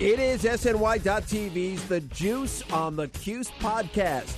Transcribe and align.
It 0.00 0.18
is 0.18 0.42
SNY.TV's 0.42 1.84
The 1.84 2.00
Juice 2.00 2.62
on 2.72 2.96
the 2.96 3.08
Cuse 3.08 3.50
podcast, 3.50 4.34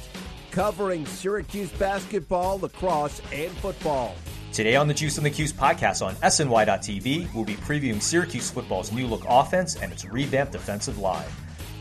covering 0.50 1.06
Syracuse 1.06 1.70
basketball, 1.72 2.60
lacrosse, 2.60 3.20
and 3.32 3.50
football. 3.58 4.14
Today 4.52 4.76
on 4.76 4.86
the 4.86 4.94
Juice 4.94 5.18
on 5.18 5.24
the 5.24 5.30
Cuse 5.30 5.52
podcast 5.52 6.04
on 6.06 6.14
SNY.TV, 6.16 7.34
we'll 7.34 7.44
be 7.44 7.56
previewing 7.56 8.00
Syracuse 8.00 8.50
football's 8.50 8.92
new 8.92 9.06
look 9.06 9.24
offense 9.28 9.76
and 9.76 9.92
its 9.92 10.04
revamped 10.04 10.52
defensive 10.52 10.98
line. 10.98 11.26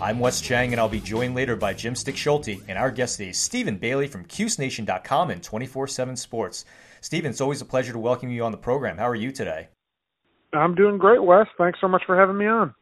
I'm 0.02 0.20
Wes 0.20 0.42
Cheng, 0.42 0.74
and 0.74 0.80
I'll 0.80 0.90
be 0.90 1.00
joined 1.00 1.36
later 1.36 1.56
by 1.56 1.74
Jim 1.74 1.94
Stechschulte, 1.94 2.64
and 2.68 2.78
our 2.78 2.92
guest 2.92 3.18
today 3.18 3.30
is 3.30 3.38
Stephen 3.38 3.78
Bailey 3.78 4.08
from 4.08 4.26
CuseNation.com 4.26 5.30
and 5.30 5.42
24 5.42 5.88
7 5.88 6.16
Sports. 6.18 6.66
Stephen, 7.06 7.30
it's 7.30 7.40
always 7.40 7.62
a 7.62 7.66
pleasure 7.66 7.94
to 7.94 8.00
welcome 8.00 8.32
you 8.32 8.44
on 8.44 8.52
the 8.52 8.58
program. 8.58 8.98
How 8.98 9.08
are 9.08 9.14
you 9.14 9.32
today? 9.32 9.68
I'm 10.54 10.74
doing 10.74 10.98
great, 10.98 11.24
Wes. 11.24 11.46
Thanks 11.56 11.78
so 11.80 11.88
much 11.88 12.02
for 12.08 12.20
having 12.20 12.36
me 12.36 12.48
on. 12.48 12.74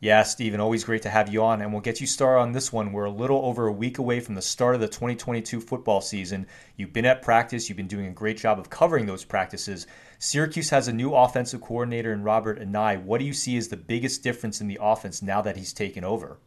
Yeah, 0.00 0.22
Stephen, 0.22 0.60
always 0.60 0.82
great 0.82 1.02
to 1.02 1.10
have 1.10 1.30
you 1.30 1.42
on, 1.42 1.60
and 1.60 1.70
we'll 1.70 1.82
get 1.82 2.00
you 2.00 2.06
started 2.06 2.40
on 2.40 2.52
this 2.52 2.72
one. 2.72 2.90
We're 2.90 3.04
a 3.04 3.10
little 3.10 3.44
over 3.44 3.66
a 3.66 3.72
week 3.72 3.98
away 3.98 4.20
from 4.20 4.34
the 4.34 4.40
start 4.40 4.74
of 4.74 4.80
the 4.80 4.88
2022 4.88 5.60
football 5.60 6.00
season. 6.00 6.46
You've 6.78 6.94
been 6.94 7.04
at 7.04 7.20
practice, 7.20 7.68
you've 7.68 7.76
been 7.76 7.86
doing 7.86 8.06
a 8.06 8.12
great 8.12 8.38
job 8.38 8.58
of 8.58 8.70
covering 8.70 9.04
those 9.04 9.26
practices. 9.26 9.86
Syracuse 10.18 10.70
has 10.70 10.88
a 10.88 10.92
new 10.94 11.14
offensive 11.14 11.60
coordinator 11.60 12.14
in 12.14 12.22
Robert 12.22 12.58
Anae. 12.58 13.02
What 13.02 13.18
do 13.18 13.26
you 13.26 13.34
see 13.34 13.58
as 13.58 13.68
the 13.68 13.76
biggest 13.76 14.22
difference 14.22 14.62
in 14.62 14.68
the 14.68 14.78
offense 14.80 15.20
now 15.20 15.42
that 15.42 15.58
he's 15.58 15.74
taken 15.74 16.02
over? 16.02 16.38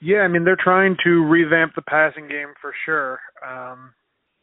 Yeah, 0.00 0.22
I 0.22 0.28
mean, 0.28 0.42
they're 0.42 0.56
trying 0.56 0.96
to 1.04 1.24
revamp 1.24 1.76
the 1.76 1.82
passing 1.82 2.26
game 2.26 2.52
for 2.60 2.74
sure. 2.84 3.20
Um, 3.48 3.94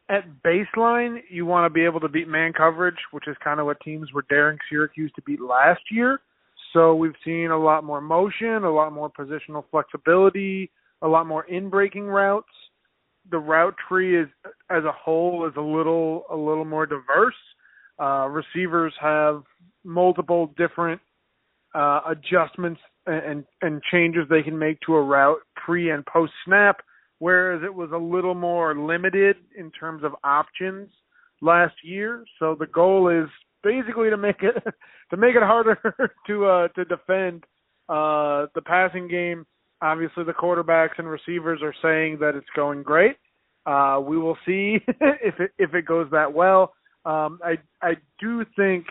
at 0.10 0.26
baseline, 0.44 1.20
you 1.30 1.46
want 1.46 1.66
to 1.66 1.74
be 1.74 1.86
able 1.86 2.00
to 2.00 2.10
beat 2.10 2.28
man 2.28 2.52
coverage, 2.52 2.98
which 3.12 3.28
is 3.28 3.38
kind 3.44 3.60
of 3.60 3.68
what 3.68 3.80
teams 3.82 4.12
were 4.12 4.26
daring 4.30 4.58
Syracuse 4.70 5.12
to 5.16 5.22
beat 5.22 5.40
last 5.40 5.82
year. 5.92 6.20
So 6.74 6.96
we've 6.96 7.16
seen 7.24 7.52
a 7.52 7.58
lot 7.58 7.84
more 7.84 8.02
motion, 8.02 8.64
a 8.64 8.72
lot 8.72 8.92
more 8.92 9.10
positional 9.10 9.64
flexibility, 9.72 10.72
a 11.02 11.08
lot 11.08 11.28
more 11.28 11.44
in 11.46 11.70
breaking 11.70 12.06
routes. 12.06 12.50
The 13.32 13.38
route 13.38 13.76
tree 13.88 14.20
is 14.20 14.28
as 14.70 14.84
a 14.84 14.92
whole 14.92 15.48
is 15.48 15.54
a 15.56 15.62
little 15.62 16.24
a 16.32 16.36
little 16.36 16.66
more 16.66 16.86
diverse. 16.86 17.36
Uh, 18.00 18.28
receivers 18.28 18.94
have 19.00 19.44
multiple 19.84 20.54
different 20.58 21.02
uh, 21.76 22.02
adjustments 22.08 22.82
and 23.06 23.46
and 23.62 23.82
changes 23.92 24.24
they 24.30 24.44
can 24.44 24.58
make 24.58 24.80
to 24.82 24.96
a 24.96 25.02
route 25.02 25.40
pre 25.56 25.92
and 25.92 26.06
post 26.06 26.34
snap, 26.46 26.82
whereas 27.20 27.62
it 27.64 27.74
was 27.74 27.92
a 27.94 27.98
little 27.98 28.34
more 28.34 28.76
limited 28.76 29.38
in 29.58 29.72
terms 29.72 30.04
of 30.04 30.14
options 30.24 30.90
last 31.42 31.76
year. 31.84 32.26
So 32.40 32.56
the 32.58 32.68
goal 32.68 33.10
is 33.10 33.30
basically 33.64 34.10
to 34.10 34.18
make 34.18 34.42
it 34.42 34.56
to 35.12 35.18
make 35.18 35.36
it 35.36 35.44
harder 35.44 35.78
to 36.28 36.46
uh, 36.46 36.68
to 36.70 36.86
defend 36.86 37.44
uh, 37.88 38.48
the 38.56 38.62
passing 38.66 39.08
game. 39.08 39.46
Obviously, 39.82 40.24
the 40.26 40.34
quarterbacks 40.34 40.98
and 40.98 41.08
receivers 41.08 41.62
are 41.64 41.76
saying 41.82 42.18
that 42.20 42.36
it's 42.36 42.50
going 42.56 42.84
great. 42.84 43.16
Uh, 43.66 44.02
we 44.06 44.18
will 44.18 44.38
see 44.46 44.80
if 45.02 45.40
it 45.40 45.52
if 45.58 45.74
it 45.74 45.86
goes 45.86 46.08
that 46.12 46.34
well. 46.34 46.74
Um, 47.06 47.40
I 47.44 47.58
I 47.82 47.94
do 48.20 48.44
think 48.56 48.86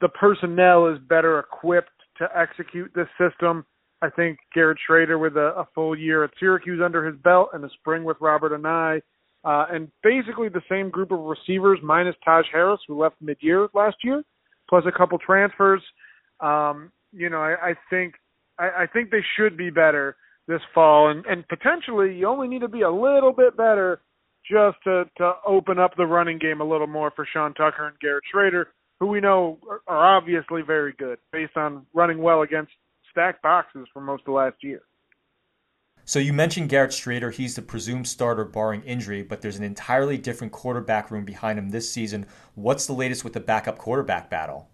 the 0.00 0.08
personnel 0.08 0.88
is 0.88 0.98
better 1.08 1.38
equipped 1.38 1.90
to 2.18 2.28
execute 2.34 2.90
this 2.94 3.08
system. 3.18 3.64
I 4.02 4.10
think 4.10 4.38
Garrett 4.54 4.78
Shrader 4.88 5.20
with 5.20 5.36
a, 5.36 5.54
a 5.56 5.68
full 5.74 5.98
year 5.98 6.24
at 6.24 6.30
Syracuse 6.38 6.80
under 6.84 7.04
his 7.06 7.16
belt 7.22 7.50
and 7.52 7.64
a 7.64 7.70
spring 7.80 8.04
with 8.04 8.18
Robert 8.20 8.52
Anae, 8.52 9.00
uh, 9.44 9.66
and 9.70 9.90
basically 10.02 10.48
the 10.48 10.62
same 10.68 10.90
group 10.90 11.12
of 11.12 11.20
receivers 11.20 11.78
minus 11.82 12.14
Taj 12.24 12.44
Harris 12.52 12.80
who 12.86 13.00
left 13.00 13.16
mid-year 13.20 13.68
last 13.74 13.96
year 14.04 14.22
plus 14.68 14.84
a 14.86 14.96
couple 14.96 15.18
transfers. 15.18 15.82
Um, 16.40 16.90
you 17.12 17.30
know, 17.30 17.38
I, 17.38 17.70
I 17.70 17.74
think 17.90 18.14
I, 18.58 18.82
I 18.82 18.86
think 18.92 19.10
they 19.10 19.24
should 19.36 19.56
be 19.56 19.70
better 19.70 20.16
this 20.48 20.60
fall, 20.74 21.10
and 21.10 21.24
and 21.26 21.46
potentially 21.48 22.14
you 22.14 22.26
only 22.26 22.48
need 22.48 22.60
to 22.60 22.68
be 22.68 22.82
a 22.82 22.90
little 22.90 23.32
bit 23.32 23.56
better 23.56 24.00
just 24.50 24.76
to 24.84 25.04
to 25.18 25.32
open 25.46 25.78
up 25.78 25.92
the 25.96 26.06
running 26.06 26.38
game 26.38 26.60
a 26.60 26.64
little 26.64 26.86
more 26.86 27.10
for 27.14 27.26
Sean 27.32 27.54
Tucker 27.54 27.88
and 27.88 27.98
Garrett 28.00 28.24
Shrader, 28.34 28.66
who 29.00 29.06
we 29.06 29.20
know 29.20 29.58
are, 29.68 29.80
are 29.86 30.16
obviously 30.16 30.62
very 30.62 30.92
good 30.98 31.18
based 31.32 31.56
on 31.56 31.86
running 31.94 32.18
well 32.18 32.42
against 32.42 32.72
stacked 33.16 33.42
boxes 33.42 33.86
for 33.92 34.02
most 34.02 34.24
of 34.26 34.34
last 34.34 34.56
year. 34.62 34.82
So 36.04 36.20
you 36.20 36.32
mentioned 36.32 36.68
Garrett 36.68 36.92
Shrader. 36.92 37.32
He's 37.32 37.56
the 37.56 37.62
presumed 37.62 38.06
starter 38.06 38.44
barring 38.44 38.82
injury, 38.82 39.22
but 39.22 39.40
there's 39.40 39.56
an 39.56 39.64
entirely 39.64 40.18
different 40.18 40.52
quarterback 40.52 41.10
room 41.10 41.24
behind 41.24 41.58
him 41.58 41.70
this 41.70 41.90
season. 41.90 42.26
What's 42.54 42.86
the 42.86 42.92
latest 42.92 43.24
with 43.24 43.32
the 43.32 43.40
backup 43.40 43.78
quarterback 43.78 44.30
battle? 44.30 44.68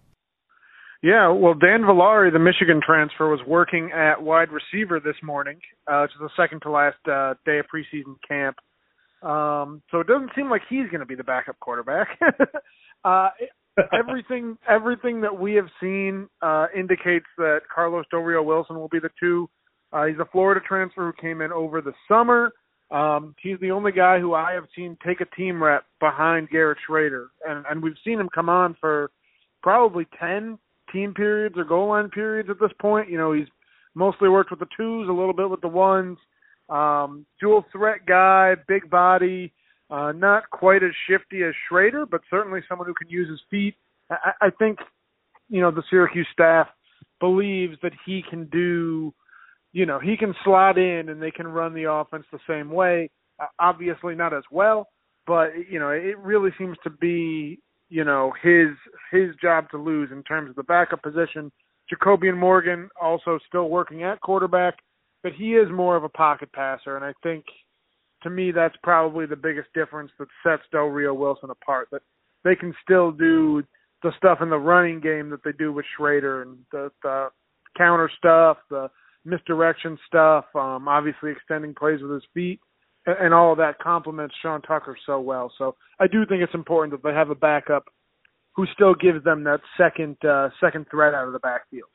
Yeah, 1.03 1.31
well, 1.31 1.55
Dan 1.55 1.83
Villari, 1.83 2.33
the 2.33 2.39
Michigan 2.39 2.81
transfer, 2.85 3.29
was 3.31 3.41
working 3.47 3.91
at 3.93 4.23
wide 4.23 4.51
receiver 4.53 5.01
this 5.01 5.17
morning, 5.23 5.59
uh, 5.87 6.03
which 6.03 6.13
is 6.13 6.21
the 6.21 6.31
second 6.37 6.61
to 6.63 6.71
last 6.71 6.99
uh, 7.11 7.35
day 7.47 7.59
of 7.59 7.67
preseason 7.75 8.17
camp. 8.29 8.57
Um, 9.23 9.83
so 9.91 10.01
it 10.01 10.07
doesn't 10.07 10.31
seem 10.37 10.51
like 10.51 10.63
he's 10.69 10.89
going 10.91 11.01
to 11.01 11.07
be 11.07 11.15
the 11.15 11.25
backup 11.25 11.59
quarterback. 11.61 12.09
uh, 13.05 13.31
everything, 13.93 14.59
everything 14.69 15.21
that 15.21 15.39
we 15.39 15.55
have 15.55 15.69
seen 15.81 16.29
uh, 16.43 16.67
indicates 16.77 17.27
that 17.39 17.61
Carlos 17.75 18.05
Del 18.11 18.21
Rio 18.21 18.43
Wilson 18.43 18.77
will 18.77 18.89
be 18.89 18.99
the 18.99 19.11
two 19.19 19.49
uh, 19.93 20.07
he's 20.07 20.19
a 20.19 20.29
Florida 20.33 20.61
transfer 20.67 21.13
who 21.13 21.23
came 21.23 21.41
in 21.41 21.53
over 21.53 21.81
the 21.81 21.93
summer. 22.09 22.53
Um, 22.91 23.35
he's 23.43 23.59
the 23.61 23.71
only 23.71 23.93
guy 23.93 24.19
who 24.19 24.35
I 24.35 24.53
have 24.53 24.65
seen 24.75 24.97
take 25.05 25.21
a 25.21 25.37
team 25.37 25.63
rep 25.63 25.85
behind 26.01 26.51
Garrett 26.51 26.79
Shrader, 26.89 27.27
and 27.47 27.65
and 27.71 27.83
we've 27.83 27.97
seen 28.05 28.19
him 28.19 28.29
come 28.35 28.49
on 28.49 28.77
for 28.81 29.11
probably 29.63 30.07
ten 30.19 30.59
team 30.93 31.15
periods 31.15 31.57
or 31.57 31.65
goal 31.65 31.89
line 31.89 32.11
periods 32.11 32.51
at 32.51 32.61
this 32.61 32.73
point. 32.81 33.11
You 33.11 33.19
know, 33.19 33.33
he's 33.33 33.47
mostly 33.95 34.29
worked 34.29 34.51
with 34.51 34.61
the 34.61 34.67
twos, 34.77 35.09
a 35.09 35.13
little 35.13 35.33
bit 35.33 35.49
with 35.49 35.61
the 35.61 35.69
ones. 35.69 36.19
Um, 36.69 37.27
dual 37.41 37.65
threat 37.73 38.07
guy, 38.07 38.55
big 38.69 38.89
body, 38.91 39.53
uh, 39.93 40.13
not 40.13 40.49
quite 40.51 40.83
as 40.83 40.91
shifty 41.09 41.43
as 41.43 41.53
Shrader, 41.71 42.09
but 42.11 42.23
certainly 42.31 42.61
someone 42.69 42.89
who 42.89 42.95
can 42.95 43.09
use 43.09 43.29
his 43.29 43.41
feet. 43.51 43.75
I, 44.11 44.33
I 44.41 44.51
think, 44.51 44.79
you 45.49 45.61
know, 45.61 45.71
the 45.71 45.83
Syracuse 45.91 46.27
staff 46.33 46.67
believes 47.21 47.77
that 47.83 47.93
he 48.05 48.25
can 48.29 48.47
do 48.47 49.15
you 49.73 49.87
know 49.87 49.99
he 49.99 50.17
can 50.17 50.35
slot 50.45 50.79
in 50.79 51.09
and 51.09 51.21
they 51.21 51.31
can 51.31 51.49
run 51.49 51.75
the 51.75 51.91
offense 51.91 52.25
the 52.31 52.39
same 52.47 52.71
way. 52.71 53.11
Uh, 53.41 53.47
obviously 53.59 54.15
not 54.15 54.35
as 54.35 54.45
well, 54.51 54.89
but 55.27 55.51
you 55.71 55.79
know 55.79 55.91
it 55.91 56.19
really 56.19 56.51
seems 56.59 56.77
to 56.85 56.91
be 56.91 57.59
you 57.89 58.05
know 58.05 58.33
his 58.43 58.69
his 59.11 59.35
job 59.41 59.69
to 59.71 59.79
lose 59.79 60.11
in 60.13 60.23
terms 60.25 60.51
of 60.51 60.57
the 60.57 60.63
backup 60.63 61.03
position. 61.03 61.51
Jacobian 61.93 62.37
Morgan 62.37 62.89
also 63.01 63.39
still 63.49 63.69
working 63.69 64.03
at 64.03 64.21
quarterback, 64.21 64.75
but 65.23 65.33
he 65.33 65.55
is 65.55 65.71
more 65.71 65.97
of 65.97 66.05
a 66.05 66.09
pocket 66.09 66.53
passer, 66.53 66.97
and 66.97 67.05
I 67.05 67.13
think 67.23 67.45
to 68.23 68.31
me 68.31 68.53
that's 68.53 68.77
probably 68.83 69.27
the 69.27 69.37
biggest 69.37 69.69
difference 69.75 70.11
that 70.19 70.29
sets 70.43 70.63
Del 70.73 70.87
Rio 70.87 71.15
Wilson 71.15 71.51
apart. 71.51 71.89
That 71.93 72.03
they 72.45 72.55
can 72.55 72.75
still 72.83 73.13
do 73.13 73.63
the 74.03 74.13
stuff 74.17 74.39
in 74.41 74.51
the 74.51 74.59
running 74.59 75.01
game 75.01 75.31
that 75.31 75.45
they 75.45 75.53
do 75.53 75.73
with 75.73 75.85
Shrader 75.99 76.43
and 76.43 76.59
the, 76.73 76.91
the 77.03 77.29
counter 77.77 78.11
stuff, 78.19 78.59
the 78.71 78.89
misdirection 79.25 79.99
stuff, 80.07 80.45
um, 80.55 80.89
obviously 80.89 81.31
extending 81.31 81.75
plays 81.75 82.01
with 82.03 82.13
his 82.13 82.25
feet, 82.35 82.61
and, 83.07 83.17
and 83.19 83.35
all 83.35 83.53
of 83.53 83.59
that 83.59 83.79
complements 83.79 84.35
Sean 84.43 84.61
Tucker 84.63 84.97
so 85.07 85.21
well. 85.21 85.53
So 85.59 85.77
I 86.01 86.07
do 86.07 86.27
think 86.27 86.43
it's 86.43 86.55
important 86.55 86.93
that 86.93 87.09
they 87.09 87.15
have 87.15 87.31
a 87.31 87.35
backup 87.35 87.85
who 88.55 88.67
still 88.75 88.95
gives 88.95 89.25
them 89.25 89.45
that 89.45 89.61
second 89.79 90.17
uh, 90.29 90.51
second 90.61 90.87
threat 90.91 91.15
out 91.15 91.27
of 91.27 91.33
the 91.33 91.39
backfield. 91.39 91.89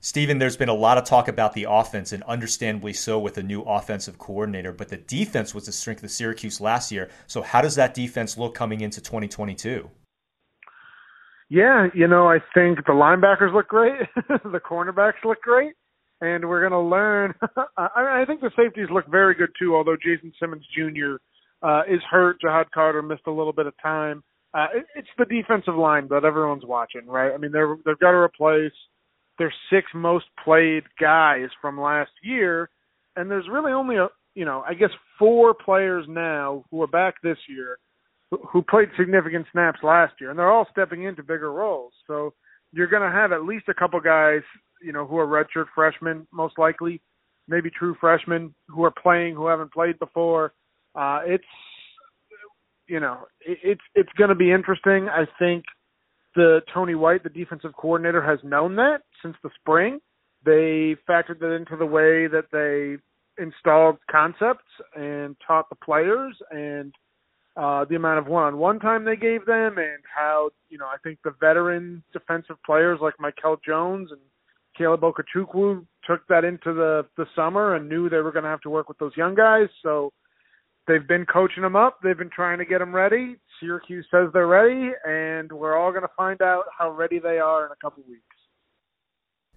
Stephen, 0.00 0.38
there's 0.38 0.56
been 0.56 0.68
a 0.68 0.74
lot 0.74 0.98
of 0.98 1.04
talk 1.04 1.28
about 1.28 1.52
the 1.52 1.66
offense, 1.68 2.12
and 2.12 2.22
understandably 2.24 2.92
so 2.92 3.18
with 3.18 3.36
a 3.38 3.42
new 3.42 3.62
offensive 3.62 4.18
coordinator, 4.18 4.72
but 4.72 4.88
the 4.88 4.96
defense 4.96 5.54
was 5.54 5.66
the 5.66 5.72
strength 5.72 6.02
of 6.02 6.10
Syracuse 6.10 6.60
last 6.60 6.90
year. 6.90 7.10
So, 7.26 7.42
how 7.42 7.60
does 7.60 7.74
that 7.74 7.92
defense 7.92 8.38
look 8.38 8.54
coming 8.54 8.80
into 8.80 9.00
2022? 9.00 9.90
Yeah, 11.50 11.88
you 11.94 12.06
know, 12.06 12.28
I 12.28 12.38
think 12.54 12.78
the 12.78 12.92
linebackers 12.92 13.52
look 13.52 13.68
great, 13.68 14.00
the 14.28 14.60
cornerbacks 14.60 15.22
look 15.24 15.40
great 15.42 15.74
and 16.20 16.48
we're 16.48 16.60
going 16.60 16.72
to 16.72 16.80
learn. 16.80 17.34
I, 17.76 18.22
I 18.22 18.24
think 18.26 18.40
the 18.40 18.50
safeties 18.56 18.88
look 18.90 19.06
very 19.10 19.34
good 19.34 19.50
too, 19.58 19.74
although 19.74 19.96
Jason 19.96 20.32
Simmons 20.38 20.66
Jr. 20.74 21.16
Uh, 21.62 21.82
is 21.88 22.00
hurt. 22.10 22.40
Ja'Had 22.42 22.70
Carter 22.72 23.02
missed 23.02 23.26
a 23.26 23.30
little 23.30 23.52
bit 23.52 23.66
of 23.66 23.74
time. 23.82 24.22
Uh, 24.52 24.66
it, 24.74 24.86
it's 24.96 25.08
the 25.18 25.24
defensive 25.24 25.76
line 25.76 26.08
that 26.08 26.24
everyone's 26.24 26.64
watching, 26.64 27.06
right? 27.06 27.32
I 27.32 27.36
mean, 27.36 27.52
they're 27.52 27.76
they've 27.84 27.98
got 27.98 28.12
to 28.12 28.16
replace 28.16 28.72
their 29.40 29.52
six 29.72 29.88
most 29.92 30.26
played 30.44 30.84
guys 31.00 31.48
from 31.60 31.80
last 31.80 32.12
year, 32.22 32.70
and 33.16 33.28
there's 33.28 33.48
really 33.50 33.72
only 33.72 33.96
a 33.96 34.06
you 34.36 34.44
know 34.44 34.62
I 34.68 34.74
guess 34.74 34.90
four 35.18 35.54
players 35.54 36.06
now 36.08 36.64
who 36.70 36.80
are 36.82 36.86
back 36.86 37.14
this 37.24 37.38
year 37.48 37.78
who, 38.52 38.62
played 38.62 38.88
significant 38.96 39.44
snaps 39.50 39.80
last 39.82 40.12
year, 40.20 40.30
and 40.30 40.38
they're 40.38 40.52
all 40.52 40.68
stepping 40.70 41.02
into 41.02 41.20
bigger 41.20 41.52
roles. 41.52 41.92
So 42.06 42.32
you're 42.72 42.86
going 42.86 43.02
to 43.02 43.10
have 43.10 43.32
at 43.32 43.42
least 43.42 43.64
a 43.68 43.74
couple 43.74 43.98
guys 44.00 44.42
you 44.80 44.92
know, 44.92 45.06
who 45.06 45.18
are 45.18 45.26
redshirt 45.26 45.66
freshmen, 45.74 46.26
most 46.32 46.58
likely, 46.58 47.00
maybe 47.48 47.70
true 47.70 47.96
freshmen 48.00 48.54
who 48.68 48.84
are 48.84 48.92
playing 49.02 49.34
who 49.34 49.46
haven't 49.46 49.72
played 49.72 49.98
before. 49.98 50.52
Uh, 50.94 51.20
it's 51.24 51.44
you 52.86 53.00
know, 53.00 53.18
it, 53.40 53.58
it's 53.62 53.80
it's 53.94 54.12
going 54.16 54.30
to 54.30 54.34
be 54.34 54.50
interesting. 54.50 55.08
I 55.08 55.24
think 55.38 55.64
the 56.34 56.60
Tony 56.72 56.94
White, 56.94 57.22
the 57.22 57.28
defensive 57.28 57.72
coordinator, 57.76 58.22
has 58.22 58.38
known 58.42 58.76
that 58.76 59.02
since 59.22 59.36
the 59.42 59.50
spring. 59.60 60.00
They 60.44 60.96
factored 61.08 61.38
that 61.40 61.52
into 61.52 61.76
the 61.76 61.86
way 61.86 62.26
that 62.26 62.46
they 62.52 62.96
installed 63.42 63.96
concepts 64.10 64.68
and 64.94 65.36
taught 65.46 65.68
the 65.68 65.76
players 65.76 66.36
and 66.50 66.92
uh, 67.56 67.84
the 67.86 67.96
amount 67.96 68.18
of 68.18 68.26
one-on-one 68.26 68.78
time 68.78 69.04
they 69.04 69.16
gave 69.16 69.44
them 69.44 69.78
and 69.78 69.98
how 70.14 70.50
you 70.68 70.78
know 70.78 70.86
I 70.86 70.96
think 71.02 71.18
the 71.24 71.34
veteran 71.40 72.02
defensive 72.12 72.56
players 72.64 73.00
like 73.02 73.14
Mikel 73.20 73.58
Jones 73.66 74.10
and 74.12 74.20
Caleb 74.76 75.00
Okechukwu 75.02 75.84
took 76.06 76.26
that 76.28 76.44
into 76.44 76.72
the 76.72 77.06
the 77.16 77.26
summer 77.34 77.74
and 77.74 77.88
knew 77.88 78.08
they 78.08 78.18
were 78.18 78.32
going 78.32 78.44
to 78.44 78.50
have 78.50 78.60
to 78.62 78.70
work 78.70 78.88
with 78.88 78.98
those 78.98 79.16
young 79.16 79.34
guys. 79.34 79.68
So 79.82 80.12
they've 80.86 81.06
been 81.06 81.26
coaching 81.26 81.62
them 81.62 81.76
up. 81.76 81.98
They've 82.02 82.16
been 82.16 82.30
trying 82.30 82.58
to 82.58 82.64
get 82.64 82.78
them 82.78 82.94
ready. 82.94 83.36
Syracuse 83.58 84.06
says 84.10 84.28
they're 84.32 84.46
ready, 84.46 84.92
and 85.06 85.50
we're 85.52 85.76
all 85.76 85.90
going 85.90 86.02
to 86.02 86.08
find 86.16 86.40
out 86.40 86.64
how 86.76 86.90
ready 86.90 87.18
they 87.18 87.38
are 87.38 87.66
in 87.66 87.72
a 87.72 87.76
couple 87.82 88.02
weeks. 88.08 88.22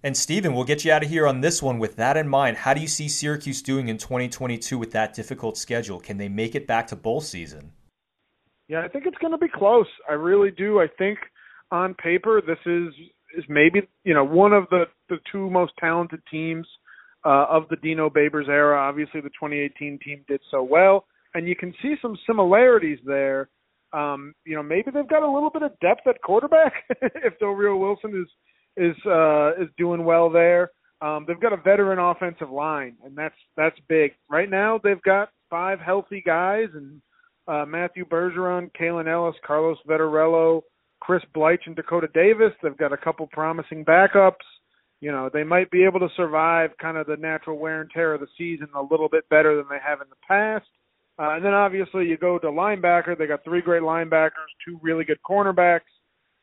And 0.04 0.14
Stephen, 0.14 0.52
we'll 0.52 0.64
get 0.64 0.84
you 0.84 0.92
out 0.92 1.02
of 1.02 1.08
here 1.08 1.26
on 1.26 1.40
this 1.40 1.62
one 1.62 1.78
with 1.78 1.96
that 1.96 2.18
in 2.18 2.28
mind. 2.28 2.58
How 2.58 2.74
do 2.74 2.82
you 2.82 2.86
see 2.86 3.08
Syracuse 3.08 3.62
doing 3.62 3.88
in 3.88 3.96
2022 3.96 4.76
with 4.76 4.92
that 4.92 5.14
difficult 5.14 5.56
schedule? 5.56 5.98
Can 5.98 6.18
they 6.18 6.28
make 6.28 6.54
it 6.54 6.66
back 6.66 6.88
to 6.88 6.96
bowl 6.96 7.22
season? 7.22 7.72
Yeah, 8.68 8.82
I 8.82 8.88
think 8.88 9.06
it's 9.06 9.16
going 9.16 9.32
to 9.32 9.38
be 9.38 9.48
close. 9.48 9.86
I 10.06 10.12
really 10.12 10.50
do. 10.50 10.78
I 10.78 10.88
think 10.98 11.18
on 11.70 11.94
paper 11.94 12.42
this 12.46 12.58
is 12.66 12.92
is 13.36 13.44
maybe 13.48 13.80
you 14.04 14.12
know 14.12 14.24
one 14.24 14.52
of 14.52 14.68
the 14.68 14.84
the 15.08 15.16
two 15.32 15.48
most 15.48 15.72
talented 15.80 16.20
teams 16.30 16.66
uh, 17.24 17.46
of 17.48 17.66
the 17.70 17.76
Dino 17.76 18.10
Babers 18.10 18.48
era. 18.48 18.78
Obviously, 18.78 19.22
the 19.22 19.30
2018 19.30 19.98
team 20.04 20.22
did 20.28 20.42
so 20.50 20.62
well, 20.62 21.06
and 21.32 21.48
you 21.48 21.56
can 21.56 21.72
see 21.80 21.94
some 22.02 22.18
similarities 22.26 22.98
there. 23.06 23.48
Um, 23.94 24.34
you 24.44 24.54
know, 24.54 24.62
maybe 24.62 24.90
they've 24.92 25.08
got 25.08 25.22
a 25.22 25.32
little 25.32 25.50
bit 25.50 25.62
of 25.62 25.78
depth 25.80 26.06
at 26.06 26.20
quarterback 26.20 26.74
if 27.00 27.38
Del 27.38 27.50
Rio 27.50 27.76
Wilson 27.76 28.10
is 28.10 28.28
is 28.76 28.96
uh, 29.06 29.52
is 29.60 29.68
doing 29.76 30.04
well 30.04 30.30
there. 30.30 30.70
Um, 31.00 31.24
they've 31.26 31.40
got 31.40 31.52
a 31.52 31.58
veteran 31.58 31.98
offensive 31.98 32.50
line, 32.50 32.96
and 33.04 33.16
that's 33.16 33.34
that's 33.56 33.76
big. 33.88 34.12
Right 34.30 34.48
now, 34.48 34.80
they've 34.82 35.02
got 35.02 35.30
five 35.50 35.78
healthy 35.80 36.22
guys, 36.24 36.68
and 36.74 37.00
uh, 37.46 37.66
Matthew 37.66 38.04
Bergeron, 38.06 38.70
Kalen 38.80 39.08
Ellis, 39.08 39.36
Carlos 39.46 39.78
Vettorello, 39.88 40.62
Chris 41.00 41.22
Bleich, 41.34 41.66
and 41.66 41.76
Dakota 41.76 42.08
Davis. 42.14 42.52
They've 42.62 42.76
got 42.76 42.92
a 42.92 42.96
couple 42.96 43.26
promising 43.32 43.84
backups. 43.84 44.44
You 45.00 45.12
know, 45.12 45.28
they 45.32 45.44
might 45.44 45.70
be 45.70 45.84
able 45.84 46.00
to 46.00 46.08
survive 46.16 46.70
kind 46.80 46.96
of 46.96 47.06
the 47.06 47.16
natural 47.16 47.58
wear 47.58 47.82
and 47.82 47.90
tear 47.90 48.14
of 48.14 48.20
the 48.20 48.26
season 48.38 48.68
a 48.74 48.80
little 48.80 49.08
bit 49.08 49.28
better 49.28 49.56
than 49.56 49.66
they 49.68 49.78
have 49.86 50.00
in 50.00 50.06
the 50.08 50.16
past. 50.26 50.66
Uh, 51.18 51.36
and 51.36 51.44
then 51.44 51.52
obviously 51.52 52.06
you 52.06 52.16
go 52.16 52.38
to 52.38 52.46
linebacker. 52.46 53.16
They 53.16 53.26
got 53.26 53.44
three 53.44 53.60
great 53.60 53.82
linebackers, 53.82 54.30
two 54.66 54.80
really 54.82 55.04
good 55.04 55.18
cornerbacks 55.28 55.80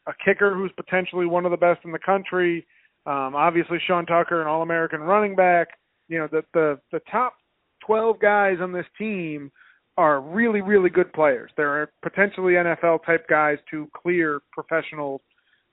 a 0.08 0.14
kicker 0.26 0.54
who's 0.56 0.72
potentially 0.76 1.26
one 1.26 1.46
of 1.46 1.52
the 1.52 1.58
best 1.58 1.82
in 1.84 1.92
the 1.92 2.00
country. 2.00 2.66
Um, 3.06 3.36
obviously, 3.36 3.80
Sean 3.86 4.06
Tucker, 4.06 4.42
an 4.42 4.48
All-American 4.48 5.02
running 5.02 5.36
back. 5.36 5.70
You 6.08 6.20
know, 6.20 6.28
the 6.32 6.44
the 6.54 6.80
the 6.92 7.02
top 7.12 7.34
12 7.86 8.20
guys 8.20 8.58
on 8.62 8.72
this 8.72 8.86
team 8.98 9.52
are 9.98 10.22
really 10.22 10.62
really 10.62 10.90
good 10.90 11.12
players. 11.14 11.52
They're 11.58 11.92
potentially 12.02 12.54
NFL 12.54 13.06
type 13.06 13.28
guys 13.28 13.58
to 13.72 13.88
clear 13.96 14.42
professional 14.52 15.22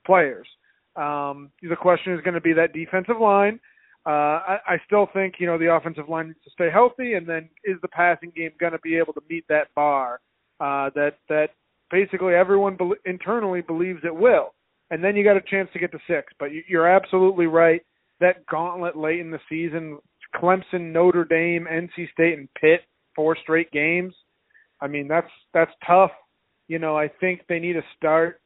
players. 0.05 0.47
Um, 0.95 1.51
the 1.61 1.75
question 1.75 2.13
is 2.13 2.21
going 2.21 2.33
to 2.33 2.41
be 2.41 2.53
that 2.53 2.73
defensive 2.73 3.19
line. 3.21 3.59
Uh, 4.05 4.09
I, 4.09 4.57
I 4.67 4.77
still 4.85 5.07
think 5.13 5.35
you 5.39 5.45
know 5.45 5.57
the 5.57 5.73
offensive 5.73 6.09
line 6.09 6.27
needs 6.27 6.39
to 6.45 6.51
stay 6.51 6.69
healthy, 6.71 7.13
and 7.13 7.27
then 7.27 7.49
is 7.63 7.77
the 7.81 7.87
passing 7.89 8.31
game 8.35 8.51
going 8.59 8.71
to 8.71 8.79
be 8.79 8.97
able 8.97 9.13
to 9.13 9.21
meet 9.29 9.45
that 9.49 9.73
bar 9.75 10.19
uh, 10.59 10.89
that 10.95 11.17
that 11.27 11.49
basically 11.91 12.33
everyone 12.33 12.75
be- 12.77 12.91
internally 13.05 13.61
believes 13.61 13.99
it 14.03 14.15
will. 14.15 14.53
And 14.91 15.03
then 15.03 15.15
you 15.15 15.23
got 15.23 15.37
a 15.37 15.41
chance 15.41 15.69
to 15.73 15.79
get 15.79 15.91
to 15.91 15.99
six. 16.07 16.33
But 16.39 16.51
you- 16.51 16.63
you're 16.67 16.87
absolutely 16.87 17.47
right. 17.47 17.81
That 18.19 18.45
gauntlet 18.47 18.97
late 18.97 19.19
in 19.19 19.31
the 19.31 19.39
season, 19.49 19.99
Clemson, 20.35 20.91
Notre 20.91 21.25
Dame, 21.25 21.67
NC 21.67 22.07
State, 22.11 22.37
and 22.37 22.53
Pitt, 22.55 22.81
four 23.15 23.35
straight 23.35 23.71
games. 23.71 24.13
I 24.81 24.87
mean, 24.87 25.07
that's 25.07 25.29
that's 25.53 25.71
tough. 25.85 26.11
You 26.67 26.79
know, 26.79 26.97
I 26.97 27.07
think 27.07 27.41
they 27.47 27.59
need 27.59 27.73
to 27.73 27.83
start 27.97 28.41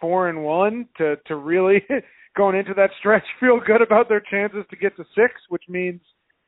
four 0.00 0.28
and 0.28 0.42
one 0.44 0.88
to 0.98 1.16
to 1.26 1.36
really 1.36 1.84
going 2.36 2.56
into 2.56 2.74
that 2.74 2.90
stretch 2.98 3.24
feel 3.40 3.60
good 3.60 3.82
about 3.82 4.08
their 4.08 4.20
chances 4.20 4.64
to 4.70 4.76
get 4.76 4.96
to 4.96 5.04
six, 5.14 5.34
which 5.48 5.64
means 5.68 6.00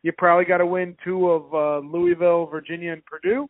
you 0.03 0.13
probably 0.13 0.45
got 0.45 0.59
to 0.59 0.67
win 0.67 0.97
two 1.05 1.31
of 1.31 1.55
uh, 1.55 1.79
Louisville, 1.87 2.47
Virginia, 2.47 2.93
and 2.93 3.05
Purdue. 3.07 3.49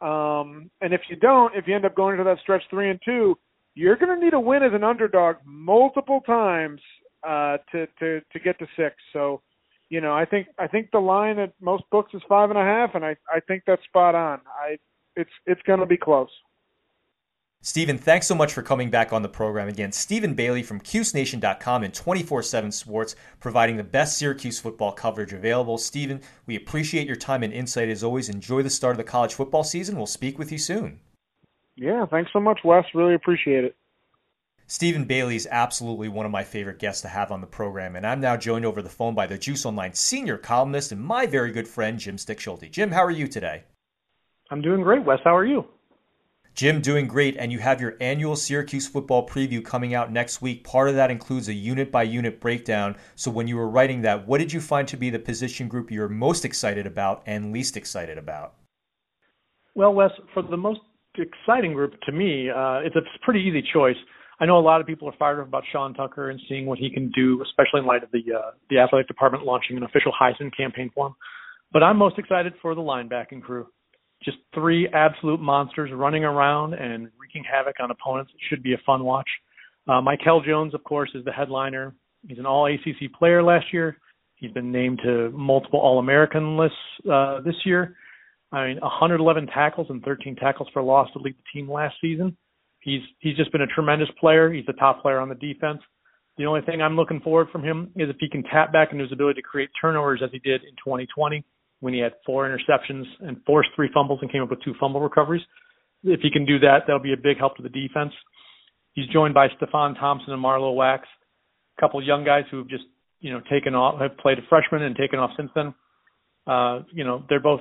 Um, 0.00 0.70
and 0.80 0.92
if 0.92 1.02
you 1.08 1.16
don't, 1.16 1.54
if 1.54 1.66
you 1.66 1.74
end 1.74 1.86
up 1.86 1.94
going 1.94 2.12
into 2.12 2.24
that 2.24 2.38
stretch 2.42 2.62
three 2.70 2.90
and 2.90 3.00
two, 3.04 3.36
you're 3.74 3.96
going 3.96 4.18
to 4.18 4.24
need 4.24 4.34
a 4.34 4.40
win 4.40 4.62
as 4.62 4.72
an 4.72 4.84
underdog 4.84 5.36
multiple 5.44 6.20
times 6.26 6.80
uh, 7.26 7.58
to 7.72 7.86
to 7.98 8.20
to 8.32 8.38
get 8.38 8.58
to 8.58 8.66
six. 8.76 8.94
So, 9.12 9.42
you 9.88 10.00
know, 10.00 10.12
I 10.12 10.24
think 10.24 10.48
I 10.58 10.66
think 10.66 10.90
the 10.92 10.98
line 10.98 11.38
at 11.38 11.52
most 11.60 11.84
books 11.90 12.12
is 12.14 12.22
five 12.28 12.50
and 12.50 12.58
a 12.58 12.62
half, 12.62 12.94
and 12.94 13.04
I 13.04 13.16
I 13.32 13.40
think 13.46 13.62
that's 13.66 13.82
spot 13.84 14.14
on. 14.14 14.40
I 14.46 14.76
it's 15.16 15.30
it's 15.46 15.62
going 15.62 15.80
to 15.80 15.86
be 15.86 15.96
close. 15.96 16.30
Stephen, 17.66 17.98
thanks 17.98 18.28
so 18.28 18.34
much 18.36 18.52
for 18.52 18.62
coming 18.62 18.90
back 18.90 19.12
on 19.12 19.22
the 19.22 19.28
program 19.28 19.66
again. 19.66 19.90
Stephen 19.90 20.34
Bailey 20.34 20.62
from 20.62 20.80
CuseNation.com 20.80 21.82
and 21.82 21.92
24 21.92 22.44
7 22.44 22.70
Sports, 22.70 23.16
providing 23.40 23.76
the 23.76 23.82
best 23.82 24.16
Syracuse 24.16 24.60
football 24.60 24.92
coverage 24.92 25.32
available. 25.32 25.76
Stephen, 25.76 26.20
we 26.46 26.54
appreciate 26.54 27.08
your 27.08 27.16
time 27.16 27.42
and 27.42 27.52
insight 27.52 27.88
as 27.88 28.04
always. 28.04 28.28
Enjoy 28.28 28.62
the 28.62 28.70
start 28.70 28.92
of 28.92 28.98
the 28.98 29.02
college 29.02 29.34
football 29.34 29.64
season. 29.64 29.96
We'll 29.96 30.06
speak 30.06 30.38
with 30.38 30.52
you 30.52 30.58
soon. 30.58 31.00
Yeah, 31.74 32.06
thanks 32.06 32.30
so 32.32 32.38
much, 32.38 32.60
Wes. 32.62 32.84
Really 32.94 33.14
appreciate 33.14 33.64
it. 33.64 33.74
Stephen 34.68 35.04
Bailey 35.04 35.34
is 35.34 35.48
absolutely 35.50 36.08
one 36.08 36.24
of 36.24 36.30
my 36.30 36.44
favorite 36.44 36.78
guests 36.78 37.02
to 37.02 37.08
have 37.08 37.32
on 37.32 37.40
the 37.40 37.48
program, 37.48 37.96
and 37.96 38.06
I'm 38.06 38.20
now 38.20 38.36
joined 38.36 38.64
over 38.64 38.80
the 38.80 38.88
phone 38.88 39.16
by 39.16 39.26
the 39.26 39.38
Juice 39.38 39.66
Online 39.66 39.92
senior 39.92 40.38
columnist 40.38 40.92
and 40.92 41.00
my 41.00 41.26
very 41.26 41.50
good 41.50 41.66
friend, 41.66 41.98
Jim 41.98 42.16
Stechschulte. 42.16 42.70
Jim, 42.70 42.92
how 42.92 43.02
are 43.02 43.10
you 43.10 43.26
today? 43.26 43.64
I'm 44.52 44.62
doing 44.62 44.82
great, 44.82 45.04
Wes. 45.04 45.18
How 45.24 45.34
are 45.34 45.44
you? 45.44 45.66
Jim, 46.56 46.80
doing 46.80 47.06
great, 47.06 47.36
and 47.36 47.52
you 47.52 47.58
have 47.58 47.82
your 47.82 47.98
annual 48.00 48.34
Syracuse 48.34 48.88
football 48.88 49.28
preview 49.28 49.62
coming 49.62 49.92
out 49.92 50.10
next 50.10 50.40
week. 50.40 50.64
Part 50.64 50.88
of 50.88 50.94
that 50.94 51.10
includes 51.10 51.48
a 51.48 51.52
unit 51.52 51.92
by 51.92 52.02
unit 52.02 52.40
breakdown. 52.40 52.96
So, 53.14 53.30
when 53.30 53.46
you 53.46 53.58
were 53.58 53.68
writing 53.68 54.00
that, 54.02 54.26
what 54.26 54.38
did 54.38 54.50
you 54.50 54.62
find 54.62 54.88
to 54.88 54.96
be 54.96 55.10
the 55.10 55.18
position 55.18 55.68
group 55.68 55.90
you're 55.90 56.08
most 56.08 56.46
excited 56.46 56.86
about 56.86 57.22
and 57.26 57.52
least 57.52 57.76
excited 57.76 58.16
about? 58.16 58.54
Well, 59.74 59.92
Wes, 59.92 60.10
for 60.32 60.42
the 60.42 60.56
most 60.56 60.80
exciting 61.18 61.74
group, 61.74 61.92
to 62.06 62.12
me, 62.12 62.48
uh, 62.48 62.78
it's 62.78 62.96
a 62.96 63.02
pretty 63.22 63.40
easy 63.40 63.62
choice. 63.74 63.96
I 64.40 64.46
know 64.46 64.58
a 64.58 64.60
lot 64.60 64.80
of 64.80 64.86
people 64.86 65.10
are 65.10 65.14
fired 65.18 65.40
up 65.40 65.48
about 65.48 65.64
Sean 65.70 65.92
Tucker 65.92 66.30
and 66.30 66.40
seeing 66.48 66.64
what 66.64 66.78
he 66.78 66.88
can 66.88 67.10
do, 67.10 67.42
especially 67.42 67.80
in 67.80 67.86
light 67.86 68.02
of 68.02 68.10
the 68.12 68.22
uh, 68.34 68.52
the 68.70 68.78
athletic 68.78 69.08
department 69.08 69.44
launching 69.44 69.76
an 69.76 69.82
official 69.82 70.12
Heisman 70.18 70.56
campaign 70.56 70.90
for 70.94 71.08
him. 71.08 71.14
But 71.70 71.82
I'm 71.82 71.98
most 71.98 72.18
excited 72.18 72.54
for 72.62 72.74
the 72.74 72.80
linebacking 72.80 73.42
crew 73.42 73.66
just 74.24 74.38
three 74.54 74.88
absolute 74.88 75.40
monsters 75.40 75.90
running 75.92 76.24
around 76.24 76.74
and 76.74 77.08
wreaking 77.18 77.44
havoc 77.50 77.76
on 77.80 77.90
opponents. 77.90 78.32
It 78.34 78.40
should 78.48 78.62
be 78.62 78.74
a 78.74 78.80
fun 78.84 79.04
watch. 79.04 79.28
Uh, 79.88 80.00
Mikel 80.00 80.42
Jones, 80.42 80.74
of 80.74 80.82
course, 80.84 81.10
is 81.14 81.24
the 81.24 81.32
headliner. 81.32 81.94
He's 82.26 82.38
an 82.38 82.46
All 82.46 82.66
ACC 82.66 83.12
player 83.16 83.42
last 83.42 83.66
year. 83.72 83.98
He's 84.36 84.50
been 84.50 84.72
named 84.72 85.00
to 85.04 85.30
multiple 85.30 85.80
All 85.80 85.98
American 85.98 86.56
lists 86.56 86.76
uh, 87.10 87.40
this 87.40 87.54
year. 87.64 87.96
I 88.52 88.68
mean, 88.68 88.78
111 88.80 89.46
tackles 89.48 89.88
and 89.90 90.02
13 90.02 90.36
tackles 90.36 90.68
for 90.72 90.82
loss 90.82 91.08
to 91.12 91.18
lead 91.18 91.34
the 91.36 91.58
team 91.58 91.70
last 91.70 91.96
season. 92.00 92.36
He's 92.80 93.00
he's 93.18 93.36
just 93.36 93.50
been 93.50 93.62
a 93.62 93.66
tremendous 93.66 94.08
player. 94.20 94.52
He's 94.52 94.66
the 94.66 94.72
top 94.74 95.02
player 95.02 95.18
on 95.18 95.28
the 95.28 95.34
defense. 95.34 95.80
The 96.38 96.46
only 96.46 96.60
thing 96.60 96.82
I'm 96.82 96.96
looking 96.96 97.20
forward 97.20 97.48
from 97.50 97.64
him 97.64 97.90
is 97.96 98.08
if 98.10 98.16
he 98.20 98.28
can 98.28 98.44
tap 98.44 98.72
back 98.72 98.92
into 98.92 99.04
his 99.04 99.12
ability 99.12 99.40
to 99.40 99.46
create 99.46 99.70
turnovers 99.80 100.20
as 100.22 100.30
he 100.32 100.38
did 100.38 100.62
in 100.62 100.70
2020 100.84 101.44
when 101.80 101.94
he 101.94 102.00
had 102.00 102.12
four 102.24 102.48
interceptions 102.48 103.04
and 103.20 103.36
forced 103.44 103.70
three 103.76 103.90
fumbles 103.92 104.20
and 104.22 104.30
came 104.30 104.42
up 104.42 104.50
with 104.50 104.62
two 104.62 104.74
fumble 104.80 105.00
recoveries. 105.00 105.42
If 106.02 106.20
he 106.20 106.30
can 106.30 106.46
do 106.46 106.58
that, 106.60 106.80
that'll 106.86 107.02
be 107.02 107.12
a 107.12 107.16
big 107.16 107.38
help 107.38 107.56
to 107.56 107.62
the 107.62 107.68
defense. 107.68 108.12
He's 108.92 109.06
joined 109.08 109.34
by 109.34 109.48
Stefon 109.48 109.98
Thompson 109.98 110.32
and 110.32 110.40
Marlowe 110.40 110.72
Wax, 110.72 111.06
a 111.76 111.80
couple 111.80 112.02
young 112.02 112.24
guys 112.24 112.44
who 112.50 112.58
have 112.58 112.68
just 112.68 112.84
you 113.20 113.32
know 113.32 113.40
taken 113.50 113.74
off, 113.74 114.00
have 114.00 114.16
played 114.18 114.38
a 114.38 114.42
freshman 114.48 114.82
and 114.82 114.96
taken 114.96 115.18
off 115.18 115.30
since 115.36 115.50
then. 115.54 115.74
Uh, 116.46 116.80
you 116.92 117.04
know 117.04 117.24
they're 117.28 117.40
both 117.40 117.60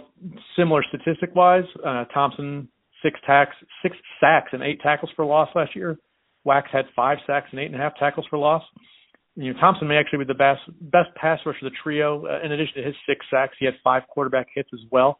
similar 0.57 0.83
statistic 0.83 1.35
wise. 1.35 1.65
Uh, 1.85 2.05
Thompson 2.13 2.69
six 3.03 3.19
tacks, 3.25 3.55
six 3.83 3.95
sacks 4.19 4.49
and 4.53 4.63
eight 4.63 4.79
tackles 4.81 5.11
for 5.15 5.25
loss 5.25 5.49
last 5.55 5.75
year. 5.75 5.97
Wax 6.43 6.69
had 6.71 6.85
five 6.95 7.17
sacks 7.27 7.47
and 7.51 7.59
eight 7.59 7.67
and 7.67 7.75
a 7.75 7.79
half 7.79 7.97
tackles 7.97 8.25
for 8.29 8.37
loss 8.37 8.63
you 9.35 9.53
know, 9.53 9.59
Thompson 9.59 9.87
may 9.87 9.97
actually 9.97 10.19
be 10.19 10.25
the 10.25 10.33
best 10.33 10.61
best 10.81 11.13
pass 11.15 11.39
rusher 11.45 11.65
of 11.65 11.71
the 11.71 11.77
trio. 11.83 12.25
Uh, 12.25 12.45
in 12.45 12.51
addition 12.51 12.75
to 12.75 12.83
his 12.83 12.95
six 13.07 13.25
sacks, 13.29 13.55
he 13.59 13.65
had 13.65 13.75
five 13.83 14.03
quarterback 14.07 14.47
hits 14.53 14.69
as 14.73 14.79
well. 14.91 15.17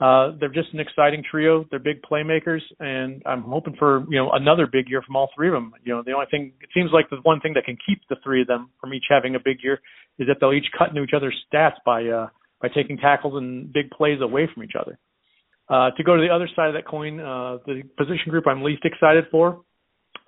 Uh, 0.00 0.30
they're 0.38 0.48
just 0.48 0.72
an 0.72 0.78
exciting 0.78 1.24
trio. 1.28 1.64
They're 1.70 1.80
big 1.80 2.02
playmakers, 2.02 2.60
and 2.78 3.20
I'm 3.26 3.42
hoping 3.42 3.74
for 3.78 4.04
you 4.08 4.18
know 4.18 4.30
another 4.30 4.68
big 4.70 4.88
year 4.88 5.02
from 5.02 5.16
all 5.16 5.28
three 5.34 5.48
of 5.48 5.54
them. 5.54 5.72
You 5.82 5.94
know, 5.94 6.02
the 6.06 6.12
only 6.12 6.26
thing 6.30 6.52
it 6.60 6.68
seems 6.72 6.90
like 6.92 7.10
the 7.10 7.16
one 7.24 7.40
thing 7.40 7.54
that 7.54 7.64
can 7.64 7.76
keep 7.84 8.00
the 8.08 8.16
three 8.22 8.42
of 8.42 8.46
them 8.46 8.70
from 8.80 8.94
each 8.94 9.06
having 9.08 9.34
a 9.34 9.40
big 9.44 9.58
year 9.62 9.80
is 10.18 10.28
that 10.28 10.36
they'll 10.40 10.52
each 10.52 10.70
cut 10.76 10.90
into 10.90 11.02
each 11.02 11.14
other's 11.14 11.34
stats 11.52 11.74
by 11.84 12.04
uh, 12.06 12.28
by 12.62 12.68
taking 12.68 12.96
tackles 12.96 13.34
and 13.36 13.72
big 13.72 13.90
plays 13.90 14.20
away 14.20 14.48
from 14.52 14.62
each 14.62 14.74
other. 14.78 14.98
Uh, 15.68 15.90
to 15.96 16.04
go 16.04 16.14
to 16.16 16.22
the 16.22 16.32
other 16.32 16.48
side 16.54 16.68
of 16.68 16.74
that 16.74 16.86
coin, 16.86 17.18
uh, 17.18 17.58
the 17.66 17.82
position 17.98 18.30
group 18.30 18.46
I'm 18.46 18.62
least 18.62 18.84
excited 18.84 19.24
for. 19.32 19.62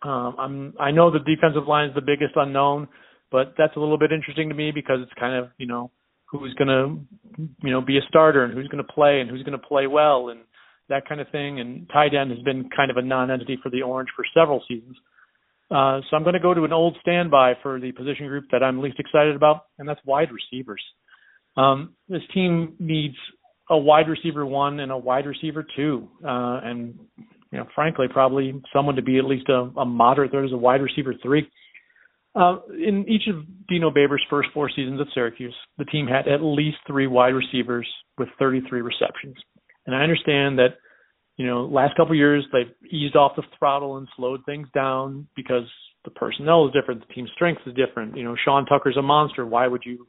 Um, 0.02 0.34
I'm 0.36 0.74
I 0.80 0.90
know 0.90 1.12
the 1.12 1.20
defensive 1.20 1.68
line 1.68 1.90
is 1.90 1.94
the 1.94 2.00
biggest 2.00 2.32
unknown, 2.34 2.88
but 3.30 3.54
that's 3.56 3.76
a 3.76 3.80
little 3.80 3.98
bit 3.98 4.12
interesting 4.12 4.48
to 4.48 4.54
me 4.54 4.72
because 4.72 4.98
it's 5.02 5.12
kind 5.18 5.34
of 5.34 5.50
you 5.58 5.66
know 5.66 5.90
who's 6.26 6.54
going 6.54 6.68
to 6.68 7.46
you 7.62 7.70
know 7.70 7.80
be 7.80 7.98
a 7.98 8.02
starter 8.08 8.44
and 8.44 8.54
who's 8.54 8.68
going 8.68 8.84
to 8.84 8.92
play 8.92 9.20
and 9.20 9.30
who's 9.30 9.42
going 9.42 9.58
to 9.58 9.66
play 9.66 9.86
well 9.86 10.28
and 10.28 10.40
that 10.90 11.08
kind 11.08 11.20
of 11.20 11.28
thing. 11.30 11.60
And 11.60 11.88
tight 11.90 12.14
end 12.14 12.30
has 12.30 12.40
been 12.40 12.68
kind 12.76 12.90
of 12.90 12.98
a 12.98 13.02
non-entity 13.02 13.58
for 13.62 13.70
the 13.70 13.82
Orange 13.82 14.10
for 14.14 14.24
several 14.34 14.62
seasons. 14.68 14.96
Uh, 15.70 16.00
so 16.10 16.16
I'm 16.16 16.24
going 16.24 16.34
to 16.34 16.40
go 16.40 16.52
to 16.52 16.64
an 16.64 16.72
old 16.72 16.96
standby 17.00 17.54
for 17.62 17.80
the 17.80 17.92
position 17.92 18.26
group 18.26 18.46
that 18.50 18.62
I'm 18.62 18.80
least 18.80 18.98
excited 18.98 19.36
about, 19.36 19.66
and 19.78 19.88
that's 19.88 20.00
wide 20.04 20.28
receivers. 20.32 20.82
Um, 21.56 21.94
this 22.08 22.22
team 22.34 22.74
needs 22.80 23.14
a 23.70 23.78
wide 23.78 24.08
receiver 24.08 24.44
one 24.44 24.80
and 24.80 24.90
a 24.90 24.98
wide 24.98 25.26
receiver 25.26 25.64
two, 25.76 26.08
uh, 26.24 26.60
and 26.64 26.98
you 27.52 27.58
know, 27.58 27.66
frankly, 27.74 28.06
probably 28.08 28.60
someone 28.72 28.96
to 28.96 29.02
be 29.02 29.18
at 29.18 29.24
least 29.24 29.48
a, 29.48 29.70
a 29.78 29.84
moderate 29.84 30.32
third 30.32 30.44
as 30.44 30.52
a 30.52 30.56
wide 30.56 30.82
receiver 30.82 31.14
three. 31.22 31.48
Uh, 32.34 32.58
in 32.70 33.04
each 33.08 33.26
of 33.28 33.44
Dino 33.68 33.90
Babers' 33.90 34.18
first 34.28 34.50
four 34.54 34.70
seasons 34.70 35.00
at 35.00 35.08
Syracuse, 35.14 35.54
the 35.78 35.84
team 35.86 36.06
had 36.06 36.28
at 36.28 36.42
least 36.42 36.78
three 36.86 37.06
wide 37.06 37.34
receivers 37.34 37.88
with 38.18 38.28
33 38.38 38.82
receptions. 38.82 39.36
And 39.86 39.96
I 39.96 40.02
understand 40.02 40.58
that, 40.58 40.76
you 41.36 41.46
know, 41.46 41.64
last 41.64 41.96
couple 41.96 42.14
years 42.14 42.44
they've 42.52 42.72
eased 42.90 43.16
off 43.16 43.32
the 43.36 43.42
throttle 43.58 43.96
and 43.96 44.06
slowed 44.16 44.44
things 44.46 44.68
down 44.72 45.26
because 45.34 45.64
the 46.04 46.10
personnel 46.10 46.66
is 46.66 46.72
different, 46.72 47.06
the 47.06 47.14
team 47.14 47.26
strength 47.34 47.62
is 47.66 47.74
different. 47.74 48.16
You 48.16 48.24
know, 48.24 48.36
Sean 48.44 48.64
Tucker's 48.64 48.96
a 48.96 49.02
monster. 49.02 49.44
Why 49.44 49.66
would 49.66 49.82
you, 49.84 50.06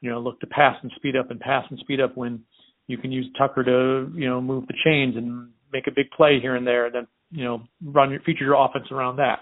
you 0.00 0.10
know, 0.10 0.20
look 0.20 0.38
to 0.40 0.46
pass 0.46 0.76
and 0.82 0.92
speed 0.94 1.16
up 1.16 1.30
and 1.30 1.40
pass 1.40 1.64
and 1.70 1.78
speed 1.80 2.00
up 2.00 2.16
when 2.16 2.44
you 2.86 2.98
can 2.98 3.10
use 3.10 3.26
Tucker 3.36 3.64
to, 3.64 4.12
you 4.16 4.28
know, 4.28 4.40
move 4.40 4.66
the 4.68 4.74
chains 4.84 5.16
and 5.16 5.48
make 5.74 5.86
a 5.88 5.90
big 5.94 6.10
play 6.16 6.38
here 6.40 6.54
and 6.54 6.66
there, 6.66 6.86
and 6.86 6.94
then 6.94 7.06
you 7.30 7.44
know 7.44 7.62
run 7.84 8.10
your 8.10 8.20
feature 8.20 8.44
your 8.44 8.54
offense 8.54 8.86
around 8.90 9.16
that. 9.16 9.40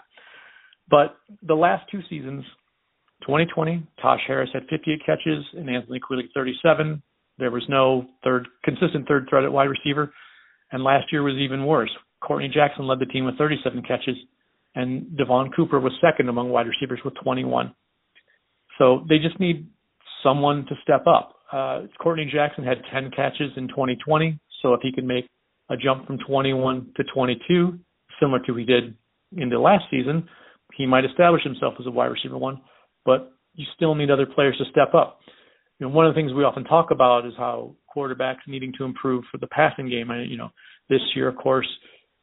But 0.92 1.16
the 1.42 1.54
last 1.54 1.90
two 1.90 2.00
seasons, 2.10 2.44
2020, 3.22 3.82
Taj 4.00 4.20
Harris 4.26 4.50
had 4.52 4.64
58 4.68 5.00
catches 5.06 5.42
and 5.54 5.70
Anthony 5.70 5.98
Queeley 5.98 6.24
37. 6.34 7.02
There 7.38 7.50
was 7.50 7.62
no 7.66 8.04
third 8.22 8.46
consistent 8.62 9.08
third 9.08 9.26
threat 9.30 9.44
at 9.44 9.50
wide 9.50 9.70
receiver, 9.70 10.12
and 10.70 10.84
last 10.84 11.06
year 11.10 11.22
was 11.22 11.36
even 11.36 11.64
worse. 11.64 11.90
Courtney 12.20 12.50
Jackson 12.52 12.86
led 12.86 12.98
the 13.00 13.06
team 13.06 13.24
with 13.24 13.38
37 13.38 13.82
catches, 13.88 14.16
and 14.74 15.16
Devon 15.16 15.50
Cooper 15.56 15.80
was 15.80 15.92
second 16.02 16.28
among 16.28 16.50
wide 16.50 16.66
receivers 16.66 17.00
with 17.06 17.14
21. 17.24 17.74
So 18.78 19.06
they 19.08 19.16
just 19.16 19.40
need 19.40 19.66
someone 20.22 20.66
to 20.66 20.74
step 20.82 21.06
up. 21.06 21.36
Uh, 21.50 21.82
Courtney 22.02 22.30
Jackson 22.30 22.64
had 22.64 22.78
10 22.92 23.12
catches 23.16 23.50
in 23.56 23.66
2020, 23.68 24.38
so 24.60 24.74
if 24.74 24.80
he 24.82 24.92
can 24.92 25.06
make 25.06 25.26
a 25.70 25.76
jump 25.76 26.06
from 26.06 26.18
21 26.18 26.92
to 26.96 27.04
22, 27.14 27.78
similar 28.20 28.40
to 28.40 28.54
he 28.56 28.64
did 28.66 28.94
in 29.38 29.48
the 29.48 29.58
last 29.58 29.84
season, 29.90 30.28
he 30.76 30.86
might 30.86 31.04
establish 31.04 31.42
himself 31.42 31.74
as 31.78 31.86
a 31.86 31.90
wide 31.90 32.06
receiver 32.06 32.38
one, 32.38 32.60
but 33.04 33.32
you 33.54 33.66
still 33.74 33.94
need 33.94 34.10
other 34.10 34.26
players 34.26 34.56
to 34.58 34.64
step 34.70 34.94
up. 34.94 35.20
You 35.78 35.86
know, 35.86 35.94
one 35.94 36.06
of 36.06 36.14
the 36.14 36.18
things 36.18 36.32
we 36.32 36.44
often 36.44 36.64
talk 36.64 36.90
about 36.90 37.26
is 37.26 37.32
how 37.36 37.74
quarterbacks 37.94 38.46
needing 38.46 38.72
to 38.78 38.84
improve 38.84 39.24
for 39.30 39.38
the 39.38 39.46
passing 39.48 39.88
game. 39.88 40.10
I, 40.10 40.22
you 40.22 40.36
know, 40.36 40.50
this 40.88 41.00
year, 41.14 41.28
of 41.28 41.36
course, 41.36 41.66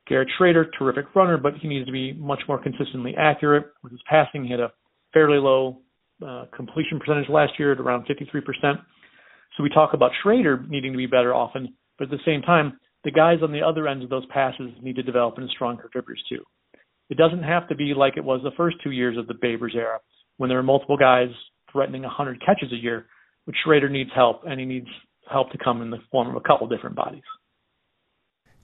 Garrett 0.07 0.29
Shrader, 0.39 0.65
terrific 0.77 1.13
runner, 1.15 1.37
but 1.37 1.53
he 1.61 1.67
needs 1.67 1.85
to 1.85 1.91
be 1.91 2.13
much 2.13 2.41
more 2.47 2.61
consistently 2.61 3.13
accurate 3.17 3.67
with 3.83 3.91
his 3.91 4.01
passing. 4.09 4.43
He 4.43 4.51
had 4.51 4.59
a 4.59 4.71
fairly 5.13 5.37
low 5.37 5.81
uh, 6.25 6.45
completion 6.55 6.99
percentage 6.99 7.29
last 7.29 7.53
year 7.59 7.73
at 7.73 7.79
around 7.79 8.05
53%. 8.07 8.43
So 9.55 9.63
we 9.63 9.69
talk 9.69 9.93
about 9.93 10.11
Shrader 10.23 10.67
needing 10.67 10.91
to 10.91 10.97
be 10.97 11.05
better 11.05 11.33
often, 11.33 11.75
but 11.97 12.05
at 12.05 12.11
the 12.11 12.23
same 12.25 12.41
time, 12.41 12.79
the 13.03 13.11
guys 13.11 13.39
on 13.41 13.51
the 13.51 13.61
other 13.61 13.87
end 13.87 14.03
of 14.03 14.09
those 14.09 14.25
passes 14.27 14.71
need 14.81 14.95
to 14.95 15.03
develop 15.03 15.37
into 15.37 15.49
strong 15.49 15.77
contributors 15.77 16.23
too. 16.27 16.43
It 17.09 17.17
doesn't 17.17 17.43
have 17.43 17.67
to 17.69 17.75
be 17.75 17.93
like 17.95 18.17
it 18.17 18.23
was 18.23 18.41
the 18.43 18.51
first 18.55 18.77
two 18.83 18.91
years 18.91 19.17
of 19.17 19.27
the 19.27 19.33
Babers 19.33 19.75
era 19.75 19.99
when 20.37 20.47
there 20.47 20.57
were 20.57 20.63
multiple 20.63 20.97
guys 20.97 21.29
threatening 21.71 22.03
100 22.03 22.43
catches 22.45 22.71
a 22.71 22.75
year. 22.75 23.07
But 23.45 23.55
Shrader 23.65 23.89
needs 23.89 24.11
help, 24.15 24.41
and 24.45 24.59
he 24.59 24.65
needs 24.65 24.87
help 25.29 25.51
to 25.51 25.57
come 25.57 25.81
in 25.81 25.89
the 25.89 25.99
form 26.11 26.29
of 26.29 26.35
a 26.35 26.41
couple 26.41 26.67
different 26.67 26.95
bodies. 26.95 27.23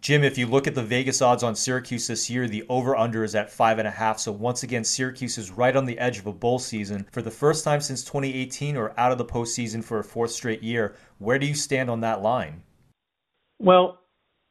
Jim, 0.01 0.23
if 0.23 0.37
you 0.37 0.45
look 0.45 0.67
at 0.67 0.75
the 0.75 0.83
Vegas 0.83 1.19
odds 1.23 1.41
on 1.41 1.55
Syracuse 1.55 2.05
this 2.05 2.29
year, 2.29 2.47
the 2.47 2.63
over 2.69 2.95
under 2.95 3.23
is 3.23 3.33
at 3.33 3.51
five 3.51 3.79
and 3.79 3.87
a 3.87 3.91
half. 3.91 4.19
So 4.19 4.31
once 4.31 4.61
again, 4.61 4.83
Syracuse 4.83 5.39
is 5.39 5.49
right 5.49 5.75
on 5.75 5.85
the 5.85 5.97
edge 5.97 6.19
of 6.19 6.27
a 6.27 6.33
bowl 6.33 6.59
season 6.59 7.07
for 7.11 7.23
the 7.23 7.31
first 7.31 7.63
time 7.63 7.81
since 7.81 8.03
2018 8.03 8.77
or 8.77 8.93
out 8.99 9.11
of 9.11 9.17
the 9.17 9.25
postseason 9.25 9.83
for 9.83 9.97
a 9.97 10.03
fourth 10.03 10.29
straight 10.29 10.61
year. 10.61 10.95
Where 11.17 11.39
do 11.39 11.47
you 11.47 11.55
stand 11.55 11.89
on 11.89 12.01
that 12.01 12.21
line? 12.21 12.61
Well, 13.57 13.97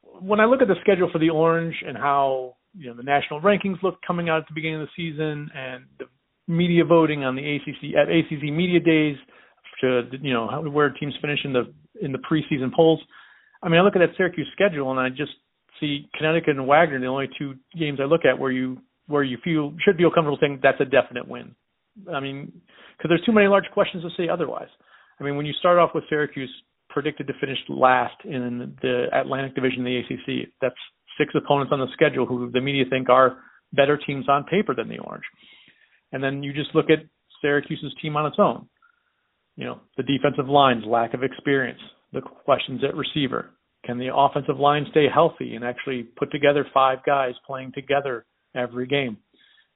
when 0.01 0.41
I 0.41 0.45
look 0.45 0.61
at 0.61 0.67
the 0.67 0.75
schedule 0.81 1.09
for 1.09 1.19
the 1.19 1.29
Orange 1.29 1.75
and 1.87 1.97
how 1.97 2.57
you 2.77 2.87
know 2.87 2.95
the 2.95 3.03
national 3.03 3.41
rankings 3.41 3.81
look 3.83 3.99
coming 4.05 4.29
out 4.29 4.39
at 4.39 4.47
the 4.47 4.53
beginning 4.53 4.81
of 4.81 4.87
the 4.87 4.95
season 4.95 5.49
and 5.55 5.85
the 5.99 6.05
media 6.47 6.83
voting 6.85 7.23
on 7.23 7.35
the 7.35 7.41
ACC 7.41 7.95
at 7.95 8.09
ACC 8.09 8.53
media 8.53 8.79
days 8.79 9.17
to 9.81 10.03
you 10.21 10.33
know 10.33 10.47
how, 10.49 10.61
where 10.61 10.89
teams 10.89 11.13
finish 11.21 11.39
in 11.43 11.53
the 11.53 11.73
in 12.01 12.11
the 12.11 12.19
preseason 12.19 12.73
polls. 12.73 12.99
I 13.63 13.69
mean, 13.69 13.79
I 13.79 13.83
look 13.83 13.95
at 13.95 13.99
that 13.99 14.15
Syracuse 14.17 14.47
schedule 14.53 14.91
and 14.91 14.99
I 14.99 15.09
just 15.09 15.31
see 15.79 16.09
Connecticut 16.17 16.57
and 16.57 16.67
Wagner 16.67 16.99
the 16.99 17.07
only 17.07 17.29
two 17.37 17.55
games 17.77 17.99
I 18.01 18.05
look 18.05 18.25
at 18.25 18.37
where 18.37 18.51
you 18.51 18.77
where 19.07 19.23
you 19.23 19.37
feel 19.43 19.73
should 19.83 19.97
feel 19.97 20.11
comfortable 20.11 20.37
saying 20.39 20.59
that's 20.61 20.81
a 20.81 20.85
definite 20.85 21.27
win. 21.27 21.55
I 22.13 22.19
mean, 22.19 22.51
because 22.97 23.09
there's 23.09 23.25
too 23.25 23.31
many 23.31 23.47
large 23.47 23.65
questions 23.73 24.03
to 24.03 24.09
say 24.17 24.29
otherwise. 24.29 24.69
I 25.19 25.23
mean, 25.23 25.37
when 25.37 25.45
you 25.45 25.53
start 25.53 25.77
off 25.77 25.91
with 25.95 26.03
Syracuse 26.09 26.51
predicted 26.95 27.27
to 27.27 27.33
finish 27.41 27.57
last 27.67 28.15
in 28.23 28.73
the 28.81 29.07
Atlantic 29.11 29.53
Division 29.53 29.81
of 29.81 29.85
the 29.85 29.99
ACC. 29.99 30.49
That's 30.61 30.75
six 31.17 31.33
opponents 31.35 31.71
on 31.71 31.79
the 31.79 31.87
schedule 31.93 32.25
who 32.25 32.49
the 32.51 32.61
media 32.61 32.85
think 32.89 33.09
are 33.09 33.37
better 33.73 33.97
teams 33.97 34.27
on 34.29 34.43
paper 34.45 34.73
than 34.75 34.89
the 34.89 34.99
Orange. 34.99 35.23
And 36.11 36.23
then 36.23 36.43
you 36.43 36.53
just 36.53 36.73
look 36.73 36.89
at 36.89 37.05
Syracuse's 37.41 37.93
team 38.01 38.15
on 38.15 38.25
its 38.25 38.37
own. 38.39 38.67
You 39.55 39.65
know, 39.65 39.79
the 39.97 40.03
defensive 40.03 40.49
line's 40.49 40.83
lack 40.85 41.13
of 41.13 41.23
experience, 41.23 41.79
the 42.13 42.21
questions 42.21 42.81
at 42.87 42.95
receiver. 42.95 43.51
Can 43.85 43.99
the 43.99 44.13
offensive 44.13 44.59
line 44.59 44.85
stay 44.91 45.05
healthy 45.13 45.55
and 45.55 45.63
actually 45.63 46.03
put 46.03 46.31
together 46.31 46.65
five 46.73 46.99
guys 47.05 47.33
playing 47.45 47.71
together 47.73 48.25
every 48.55 48.87
game? 48.87 49.17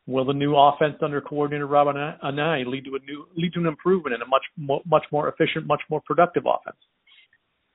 Will 0.08 0.26
the 0.26 0.34
new 0.34 0.56
offense 0.56 0.96
under 1.04 1.22
coordinator 1.22 1.68
Rob 1.68 1.88
Anae 1.88 2.66
lead 2.66 2.86
to 2.86 2.96
a 2.96 3.06
new 3.06 3.28
lead 3.38 3.54
to 3.54 3.60
an 3.60 3.68
improvement 3.68 4.16
in 4.16 4.22
a 4.22 4.26
much 4.26 4.82
much 4.88 5.04
more 5.12 5.30
efficient, 5.30 5.68
much 5.68 5.82
more 5.90 6.02
productive 6.06 6.44
offense? 6.48 6.80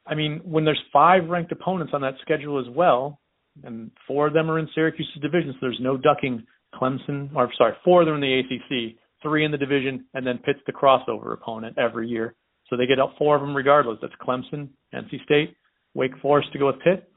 I 0.05 0.17
mean, 0.17 0.41
when 0.45 0.65
there's 0.65 0.83
five 0.93 1.29
ranked 1.29 1.53
opponents 1.53 1.93
on 1.95 2.01
that 2.01 2.15
schedule 2.23 2.59
as 2.59 2.67
well, 2.75 3.21
and 3.63 3.91
four 4.07 4.27
of 4.27 4.33
them 4.33 4.51
are 4.51 4.59
in 4.59 4.69
Syracuse's 4.75 5.21
division, 5.23 5.53
so 5.53 5.59
there's 5.61 5.79
no 5.81 5.97
ducking 5.97 6.45
Clemson, 6.75 7.35
or 7.35 7.51
sorry, 7.57 7.75
four 7.85 8.03
of 8.03 8.07
them 8.07 8.17
in 8.17 8.21
the 8.21 8.41
ACC, 8.41 8.97
three 9.23 9.45
in 9.45 9.51
the 9.51 9.59
division, 9.59 10.05
and 10.15 10.27
then 10.27 10.39
Pitt's 10.39 10.61
the 10.67 10.73
crossover 10.73 11.33
opponent 11.33 11.79
every 11.79 12.09
year. 12.09 12.35
So 12.69 12.77
they 12.77 12.87
get 12.87 12.99
out 12.99 13.13
four 13.19 13.37
of 13.37 13.43
them 13.43 13.55
regardless. 13.55 13.99
That's 14.01 14.15
Clemson, 14.21 14.69
NC 14.95 15.23
State, 15.25 15.57
Wake 15.95 16.19
Forest 16.21 16.53
to 16.53 16.59
go 16.59 16.67
with 16.67 16.81
Pitt. 16.81 17.09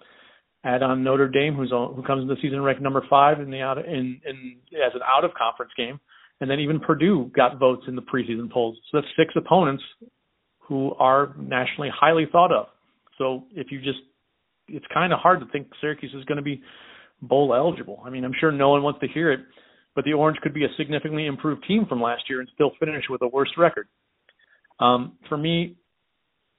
Add 0.63 0.83
on 0.83 1.03
Notre 1.03 1.29
Dame, 1.29 1.55
who's 1.55 1.71
on, 1.71 1.95
who 1.95 2.03
comes 2.03 2.21
in 2.21 2.27
the 2.27 2.35
season 2.41 2.61
ranked 2.61 2.81
number 2.81 3.03
five 3.09 3.39
in 3.39 3.49
the 3.49 3.61
out 3.61 3.77
in, 3.77 4.19
in 4.25 4.57
as 4.73 4.91
an 4.93 5.01
out 5.05 5.23
of 5.23 5.31
conference 5.33 5.71
game, 5.77 5.99
and 6.41 6.49
then 6.49 6.59
even 6.59 6.79
Purdue 6.79 7.31
got 7.35 7.59
votes 7.59 7.83
in 7.87 7.95
the 7.95 8.01
preseason 8.01 8.51
polls. 8.51 8.77
So 8.91 8.97
that's 8.99 9.07
six 9.17 9.33
opponents 9.35 9.83
who 10.59 10.93
are 10.95 11.33
nationally 11.39 11.89
highly 11.93 12.25
thought 12.31 12.51
of. 12.51 12.67
So 13.17 13.45
if 13.55 13.71
you 13.71 13.79
just, 13.79 13.99
it's 14.67 14.85
kind 14.93 15.13
of 15.13 15.19
hard 15.19 15.39
to 15.39 15.45
think 15.47 15.67
Syracuse 15.81 16.13
is 16.13 16.25
going 16.25 16.37
to 16.37 16.43
be 16.43 16.61
bowl 17.21 17.53
eligible. 17.55 18.01
I 18.05 18.09
mean, 18.09 18.23
I'm 18.23 18.33
sure 18.39 18.51
no 18.51 18.69
one 18.69 18.83
wants 18.83 18.99
to 19.01 19.07
hear 19.07 19.31
it, 19.31 19.39
but 19.95 20.05
the 20.05 20.13
Orange 20.13 20.37
could 20.41 20.53
be 20.53 20.65
a 20.65 20.69
significantly 20.77 21.25
improved 21.25 21.65
team 21.67 21.85
from 21.87 22.01
last 22.01 22.23
year 22.29 22.39
and 22.39 22.49
still 22.53 22.71
finish 22.79 23.05
with 23.09 23.21
a 23.21 23.27
worse 23.27 23.51
record. 23.57 23.87
Um, 24.79 25.13
for 25.27 25.37
me, 25.37 25.77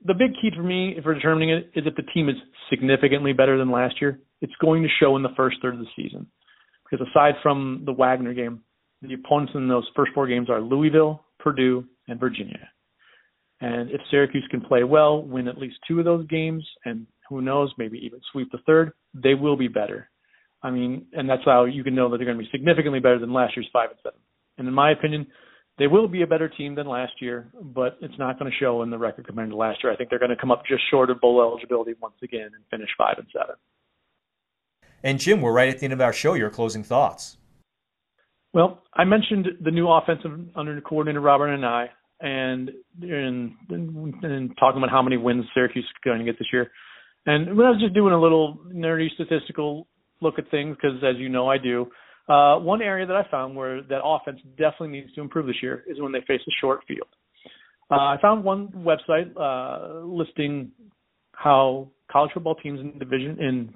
the 0.05 0.15
big 0.15 0.33
key 0.41 0.51
for 0.55 0.63
me 0.63 0.97
for 1.03 1.15
determining 1.15 1.51
it 1.51 1.71
is 1.75 1.85
if 1.87 1.95
the 1.97 2.11
team 2.15 2.29
is 2.29 2.37
significantly 2.71 3.33
better 3.33 3.59
than 3.59 3.71
last 3.71 4.01
year. 4.01 4.21
It's 4.41 4.53
going 4.61 4.83
to 4.83 4.89
show 5.01 5.17
in 5.17 5.23
the 5.23 5.35
first 5.37 5.57
third 5.61 5.75
of 5.75 5.81
the 5.81 5.87
season. 5.97 6.27
Because 6.89 7.07
aside 7.11 7.35
from 7.43 7.83
the 7.85 7.93
Wagner 7.93 8.33
game, 8.33 8.63
the 9.03 9.15
opponents 9.15 9.53
in 9.55 9.69
those 9.69 9.89
first 9.95 10.13
four 10.15 10.27
games 10.27 10.49
are 10.49 10.61
Louisville, 10.61 11.25
Purdue, 11.39 11.85
and 12.07 12.19
Virginia. 12.19 12.69
And 13.61 13.91
if 13.91 14.01
Syracuse 14.11 14.47
can 14.51 14.61
play 14.61 14.85
well, 14.85 15.23
win 15.23 15.49
at 15.49 15.59
least 15.59 15.77
two 15.87 15.99
of 15.99 16.05
those 16.05 16.27
games, 16.29 16.67
and 16.85 17.07
who 17.29 17.43
knows, 17.43 17.73
maybe 17.79 17.99
even 17.99 18.21
sweep 18.33 18.51
the 18.51 18.59
third, 18.67 18.93
they 19.15 19.35
will 19.35 19.57
be 19.57 19.69
better. 19.69 20.11
I 20.63 20.71
mean, 20.71 21.07
and 21.13 21.29
that's 21.29 21.45
how 21.45 21.65
you 21.65 21.85
can 21.85 21.95
know 21.95 22.11
that 22.11 22.17
they're 22.17 22.27
going 22.27 22.39
to 22.39 22.43
be 22.43 22.51
significantly 22.51 23.01
better 23.01 23.19
than 23.19 23.33
last 23.33 23.57
year's 23.57 23.69
five 23.73 23.91
and 23.91 23.99
seven. 24.03 24.19
And 24.59 24.67
in 24.67 24.75
my 24.75 24.91
opinion, 24.91 25.27
they 25.79 25.87
will 25.87 26.09
be 26.09 26.23
a 26.23 26.27
better 26.27 26.49
team 26.49 26.75
than 26.75 26.89
last 26.89 27.13
year, 27.21 27.49
but 27.63 27.97
it's 28.01 28.19
not 28.19 28.39
going 28.39 28.51
to 28.51 28.59
show 28.59 28.83
in 28.83 28.91
the 28.91 28.99
record 28.99 29.27
compared 29.27 29.51
to 29.51 29.57
last 29.57 29.79
year. 29.83 29.93
I 29.93 29.97
think 29.97 30.11
they're 30.11 30.19
going 30.19 30.31
to 30.31 30.37
come 30.37 30.51
up 30.51 30.65
just 30.67 30.83
short 30.91 31.11
of 31.11 31.21
bowl 31.21 31.41
eligibility 31.41 31.95
once 32.03 32.17
again 32.23 32.51
and 32.55 32.65
finish 32.71 32.89
five 32.99 33.15
and 33.19 33.27
seven. 33.33 33.55
And 35.05 35.21
Jim, 35.21 35.41
we're 35.41 35.53
right 35.53 35.69
at 35.69 35.79
the 35.79 35.85
end 35.85 35.93
of 35.93 36.01
our 36.01 36.13
show. 36.13 36.35
Your 36.35 36.51
closing 36.51 36.83
thoughts. 36.83 37.37
Well, 38.53 38.83
I 38.95 39.05
mentioned 39.05 39.47
the 39.61 39.71
new 39.71 39.89
offensive 39.89 40.33
under 40.57 40.81
coordinator 40.81 41.21
Robert 41.21 41.55
and 41.55 41.65
and, 42.21 42.71
and 43.71 44.57
talking 44.59 44.79
about 44.79 44.91
how 44.91 45.03
many 45.03 45.17
wins 45.17 45.45
Syracuse 45.55 45.85
is 45.85 45.91
going 46.05 46.19
to 46.19 46.25
get 46.25 46.39
this 46.39 46.49
year. 46.53 46.73
And 47.27 47.57
when 47.57 47.67
I 47.67 47.71
was 47.71 47.81
just 47.81 47.95
doing 47.95 48.13
a 48.13 48.21
little 48.21 48.59
nerdy 48.73 49.09
statistical 49.15 49.87
look 50.21 50.39
at 50.39 50.51
things, 50.51 50.77
because 50.77 51.03
as 51.05 51.17
you 51.19 51.29
know 51.29 51.49
I 51.49 51.59
do, 51.59 51.87
uh, 52.29 52.59
one 52.59 52.83
area 52.83 53.07
that 53.07 53.17
I 53.17 53.29
found 53.31 53.57
where 53.57 53.83
that 53.83 54.03
offense 54.05 54.41
definitely 54.57 54.89
needs 54.89 55.15
to 55.15 55.21
improve 55.21 55.47
this 55.47 55.63
year 55.63 55.85
is 55.87 56.01
when 56.01 56.13
they 56.13 56.21
face 56.21 56.41
a 56.47 56.53
short 56.61 56.81
field. 56.87 57.09
Uh, 57.91 57.95
I 57.95 58.17
found 58.21 58.45
one 58.45 58.69
website 58.69 59.33
uh, 59.37 60.05
listing 60.05 60.73
how 61.33 61.89
college 62.11 62.31
football 62.35 62.57
teams 62.57 62.81
in 62.81 62.99
division 62.99 63.39
in 63.41 63.75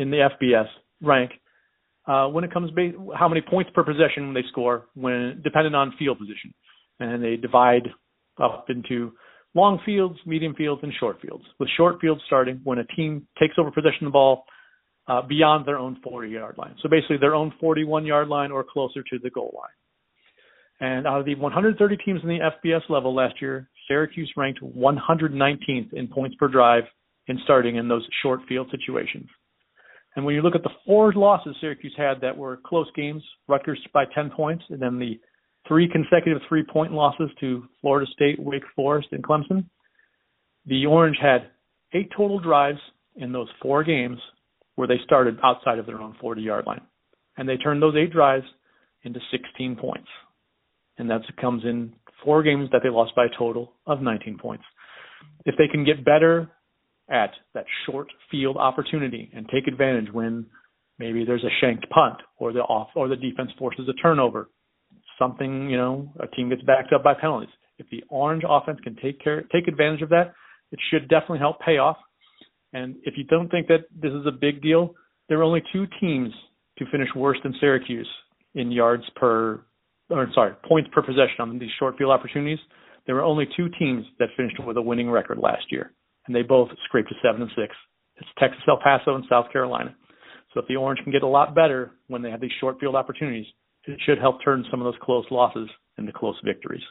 in 0.00 0.10
the 0.10 0.28
FBS 0.40 0.66
rank 1.02 1.32
uh, 2.06 2.28
when 2.28 2.44
it 2.44 2.52
comes 2.52 2.70
to 2.74 3.12
how 3.18 3.28
many 3.28 3.40
points 3.40 3.70
per 3.74 3.82
possession 3.82 4.32
they 4.32 4.42
score 4.50 4.86
when 4.94 5.40
dependent 5.42 5.74
on 5.74 5.92
field 5.98 6.18
position, 6.18 6.54
and 7.00 7.22
they 7.22 7.36
divide 7.36 7.88
up 8.40 8.66
into 8.68 9.12
long 9.54 9.80
fields, 9.84 10.18
medium 10.26 10.54
fields, 10.54 10.82
and 10.82 10.92
short 10.98 11.20
fields. 11.20 11.44
With 11.58 11.68
short 11.76 12.00
fields 12.00 12.20
starting 12.26 12.60
when 12.64 12.78
a 12.78 12.84
team 12.84 13.26
takes 13.38 13.54
over 13.58 13.70
possession 13.70 14.06
of 14.06 14.12
the 14.12 14.16
ball 14.16 14.44
uh, 15.08 15.22
beyond 15.22 15.66
their 15.66 15.78
own 15.78 15.98
40 16.04 16.28
yard 16.28 16.56
line. 16.58 16.74
So 16.82 16.88
basically 16.88 17.16
their 17.18 17.34
own 17.34 17.52
41 17.60 18.06
yard 18.06 18.28
line 18.28 18.50
or 18.50 18.64
closer 18.64 19.02
to 19.02 19.18
the 19.22 19.30
goal 19.30 19.54
line. 19.56 19.70
And 20.80 21.06
out 21.06 21.18
of 21.18 21.26
the 21.26 21.34
130 21.34 21.96
teams 22.04 22.20
in 22.22 22.28
the 22.28 22.38
FBS 22.38 22.88
level 22.88 23.14
last 23.14 23.40
year, 23.40 23.68
Syracuse 23.88 24.30
ranked 24.36 24.60
119th 24.62 25.92
in 25.92 26.06
points 26.08 26.36
per 26.38 26.46
drive 26.46 26.84
in 27.26 27.38
starting 27.44 27.76
in 27.76 27.88
those 27.88 28.06
short 28.22 28.40
field 28.48 28.68
situations. 28.70 29.26
And 30.14 30.24
when 30.24 30.34
you 30.34 30.42
look 30.42 30.54
at 30.54 30.62
the 30.62 30.70
four 30.86 31.12
losses 31.12 31.56
Syracuse 31.60 31.94
had 31.96 32.20
that 32.20 32.36
were 32.36 32.60
close 32.64 32.88
games, 32.94 33.22
Rutgers 33.48 33.80
by 33.92 34.04
10 34.14 34.30
points, 34.30 34.64
and 34.70 34.80
then 34.80 34.98
the 34.98 35.18
three 35.66 35.88
consecutive 35.88 36.40
three 36.48 36.64
point 36.64 36.92
losses 36.92 37.30
to 37.40 37.64
Florida 37.80 38.06
State, 38.12 38.38
Wake 38.38 38.62
Forest, 38.76 39.08
and 39.12 39.22
Clemson, 39.22 39.64
the 40.66 40.86
Orange 40.86 41.16
had 41.20 41.50
eight 41.94 42.10
total 42.16 42.38
drives 42.38 42.78
in 43.16 43.32
those 43.32 43.48
four 43.60 43.84
games 43.84 44.18
where 44.76 44.86
they 44.86 44.98
started 45.04 45.38
outside 45.42 45.78
of 45.78 45.86
their 45.86 46.00
own 46.00 46.14
40 46.20 46.42
yard 46.42 46.66
line. 46.66 46.82
And 47.36 47.48
they 47.48 47.56
turned 47.56 47.82
those 47.82 47.96
eight 47.96 48.12
drives 48.12 48.44
into 49.02 49.20
16 49.30 49.76
points. 49.76 50.08
And 50.98 51.10
that 51.10 51.22
comes 51.40 51.64
in 51.64 51.92
four 52.24 52.42
games 52.42 52.68
that 52.72 52.80
they 52.82 52.90
lost 52.90 53.14
by 53.14 53.26
a 53.26 53.38
total 53.38 53.72
of 53.86 54.02
19 54.02 54.38
points. 54.38 54.64
If 55.44 55.54
they 55.56 55.68
can 55.68 55.84
get 55.84 56.04
better 56.04 56.50
at 57.10 57.30
that 57.54 57.64
short 57.86 58.08
field 58.30 58.56
opportunity 58.56 59.30
and 59.34 59.48
take 59.48 59.66
advantage 59.66 60.12
when 60.12 60.46
maybe 60.98 61.24
there's 61.24 61.44
a 61.44 61.60
shanked 61.60 61.88
punt 61.90 62.16
or 62.38 62.52
the 62.52 62.60
off 62.60 62.88
or 62.94 63.08
the 63.08 63.16
defense 63.16 63.50
forces 63.58 63.88
a 63.88 63.94
turnover, 64.02 64.48
something, 65.18 65.68
you 65.70 65.76
know, 65.76 66.12
a 66.20 66.26
team 66.28 66.48
gets 66.48 66.62
backed 66.62 66.92
up 66.92 67.02
by 67.02 67.14
penalties. 67.14 67.50
If 67.78 67.86
the 67.90 68.02
orange 68.08 68.42
offense 68.48 68.78
can 68.82 68.96
take 69.02 69.22
care 69.22 69.42
take 69.52 69.68
advantage 69.68 70.02
of 70.02 70.08
that, 70.10 70.34
it 70.72 70.78
should 70.90 71.08
definitely 71.08 71.38
help 71.38 71.60
pay 71.60 71.78
off 71.78 71.96
and 72.72 72.96
if 73.04 73.14
you 73.16 73.24
don't 73.24 73.50
think 73.50 73.66
that 73.68 73.86
this 73.94 74.12
is 74.12 74.26
a 74.26 74.32
big 74.32 74.62
deal, 74.62 74.94
there 75.28 75.38
are 75.38 75.42
only 75.42 75.62
two 75.72 75.86
teams 76.00 76.32
to 76.78 76.84
finish 76.90 77.08
worse 77.16 77.38
than 77.42 77.54
Syracuse 77.60 78.08
in 78.54 78.70
yards 78.70 79.04
per, 79.16 79.64
or 80.10 80.28
sorry, 80.34 80.54
points 80.66 80.90
per 80.92 81.02
possession 81.02 81.40
on 81.40 81.58
these 81.58 81.70
short 81.78 81.96
field 81.96 82.10
opportunities. 82.10 82.58
There 83.06 83.14
were 83.14 83.24
only 83.24 83.46
two 83.56 83.68
teams 83.78 84.04
that 84.18 84.28
finished 84.36 84.56
with 84.64 84.76
a 84.76 84.82
winning 84.82 85.10
record 85.10 85.38
last 85.38 85.64
year, 85.70 85.92
and 86.26 86.36
they 86.36 86.42
both 86.42 86.68
scraped 86.84 87.08
to 87.08 87.14
seven 87.22 87.42
and 87.42 87.50
six. 87.56 87.74
It's 88.16 88.28
Texas 88.38 88.62
El 88.68 88.78
Paso 88.82 89.14
and 89.14 89.24
South 89.30 89.50
Carolina. 89.52 89.94
So 90.52 90.60
if 90.60 90.66
the 90.66 90.76
Orange 90.76 91.00
can 91.02 91.12
get 91.12 91.22
a 91.22 91.26
lot 91.26 91.54
better 91.54 91.92
when 92.08 92.20
they 92.22 92.30
have 92.30 92.40
these 92.40 92.52
short 92.60 92.80
field 92.80 92.94
opportunities, 92.94 93.46
it 93.88 94.00
should 94.04 94.18
help 94.18 94.42
turn 94.44 94.64
some 94.70 94.80
of 94.80 94.84
those 94.84 95.00
close 95.02 95.24
losses 95.30 95.68
into 95.96 96.12
close 96.12 96.36
victories. 96.44 96.82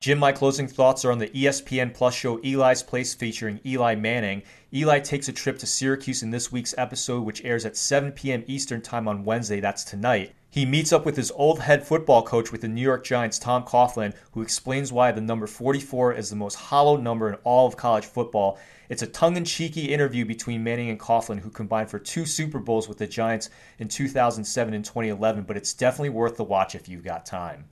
Jim, 0.00 0.18
my 0.20 0.30
closing 0.30 0.68
thoughts 0.68 1.04
are 1.04 1.10
on 1.10 1.18
the 1.18 1.28
ESPN 1.30 1.92
Plus 1.92 2.14
show 2.14 2.38
Eli's 2.44 2.84
Place 2.84 3.14
featuring 3.14 3.58
Eli 3.66 3.96
Manning. 3.96 4.44
Eli 4.72 5.00
takes 5.00 5.28
a 5.28 5.32
trip 5.32 5.58
to 5.58 5.66
Syracuse 5.66 6.22
in 6.22 6.30
this 6.30 6.52
week's 6.52 6.72
episode, 6.78 7.24
which 7.24 7.44
airs 7.44 7.66
at 7.66 7.76
7 7.76 8.12
p.m. 8.12 8.44
Eastern 8.46 8.80
Time 8.80 9.08
on 9.08 9.24
Wednesday. 9.24 9.58
That's 9.58 9.82
tonight. 9.82 10.36
He 10.50 10.64
meets 10.64 10.92
up 10.92 11.04
with 11.04 11.16
his 11.16 11.32
old 11.32 11.58
head 11.58 11.84
football 11.84 12.22
coach 12.22 12.52
with 12.52 12.60
the 12.60 12.68
New 12.68 12.80
York 12.80 13.04
Giants, 13.04 13.40
Tom 13.40 13.64
Coughlin, 13.64 14.14
who 14.32 14.40
explains 14.40 14.92
why 14.92 15.10
the 15.10 15.20
number 15.20 15.48
44 15.48 16.14
is 16.14 16.30
the 16.30 16.36
most 16.36 16.54
hollowed 16.54 17.02
number 17.02 17.28
in 17.28 17.34
all 17.42 17.66
of 17.66 17.76
college 17.76 18.06
football. 18.06 18.56
It's 18.88 19.02
a 19.02 19.06
tongue 19.06 19.36
in 19.36 19.44
cheeky 19.44 19.92
interview 19.92 20.24
between 20.24 20.64
Manning 20.64 20.88
and 20.88 20.98
Coughlin, 20.98 21.40
who 21.40 21.50
combined 21.50 21.90
for 21.90 21.98
two 21.98 22.24
Super 22.24 22.58
Bowls 22.58 22.88
with 22.88 22.96
the 22.96 23.06
Giants 23.06 23.50
in 23.78 23.88
2007 23.88 24.72
and 24.72 24.84
2011, 24.84 25.44
but 25.44 25.58
it's 25.58 25.74
definitely 25.74 26.08
worth 26.08 26.36
the 26.36 26.44
watch 26.44 26.74
if 26.74 26.88
you've 26.88 27.04
got 27.04 27.26
time. 27.26 27.66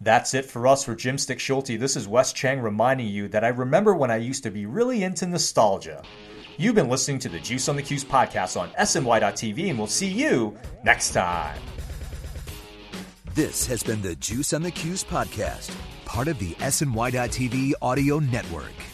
That's 0.00 0.32
it 0.32 0.46
for 0.46 0.66
us 0.66 0.84
for 0.84 0.94
Jim 0.94 1.16
Stechschulte. 1.16 1.78
This 1.78 1.96
is 1.96 2.08
Wes 2.08 2.32
Cheng 2.32 2.60
reminding 2.60 3.08
you 3.08 3.28
that 3.28 3.44
I 3.44 3.48
remember 3.48 3.94
when 3.94 4.10
I 4.10 4.16
used 4.16 4.42
to 4.44 4.50
be 4.50 4.64
really 4.64 5.02
into 5.02 5.26
nostalgia. 5.26 6.02
You've 6.56 6.74
been 6.74 6.88
listening 6.88 7.18
to 7.20 7.28
the 7.28 7.40
Juice 7.40 7.68
on 7.68 7.76
the 7.76 7.82
Cuse 7.82 8.04
podcast 8.04 8.58
on 8.58 8.70
SNY.TV, 8.70 9.68
and 9.68 9.78
we'll 9.78 9.86
see 9.86 10.08
you 10.08 10.56
next 10.82 11.10
time. 11.10 11.58
This 13.34 13.66
has 13.66 13.82
been 13.82 14.00
the 14.00 14.14
Juice 14.16 14.52
on 14.52 14.62
the 14.62 14.70
Cuse 14.70 15.04
podcast, 15.04 15.74
part 16.06 16.28
of 16.28 16.38
the 16.38 16.52
SNY.TV 16.54 17.72
audio 17.82 18.18
network. 18.18 18.93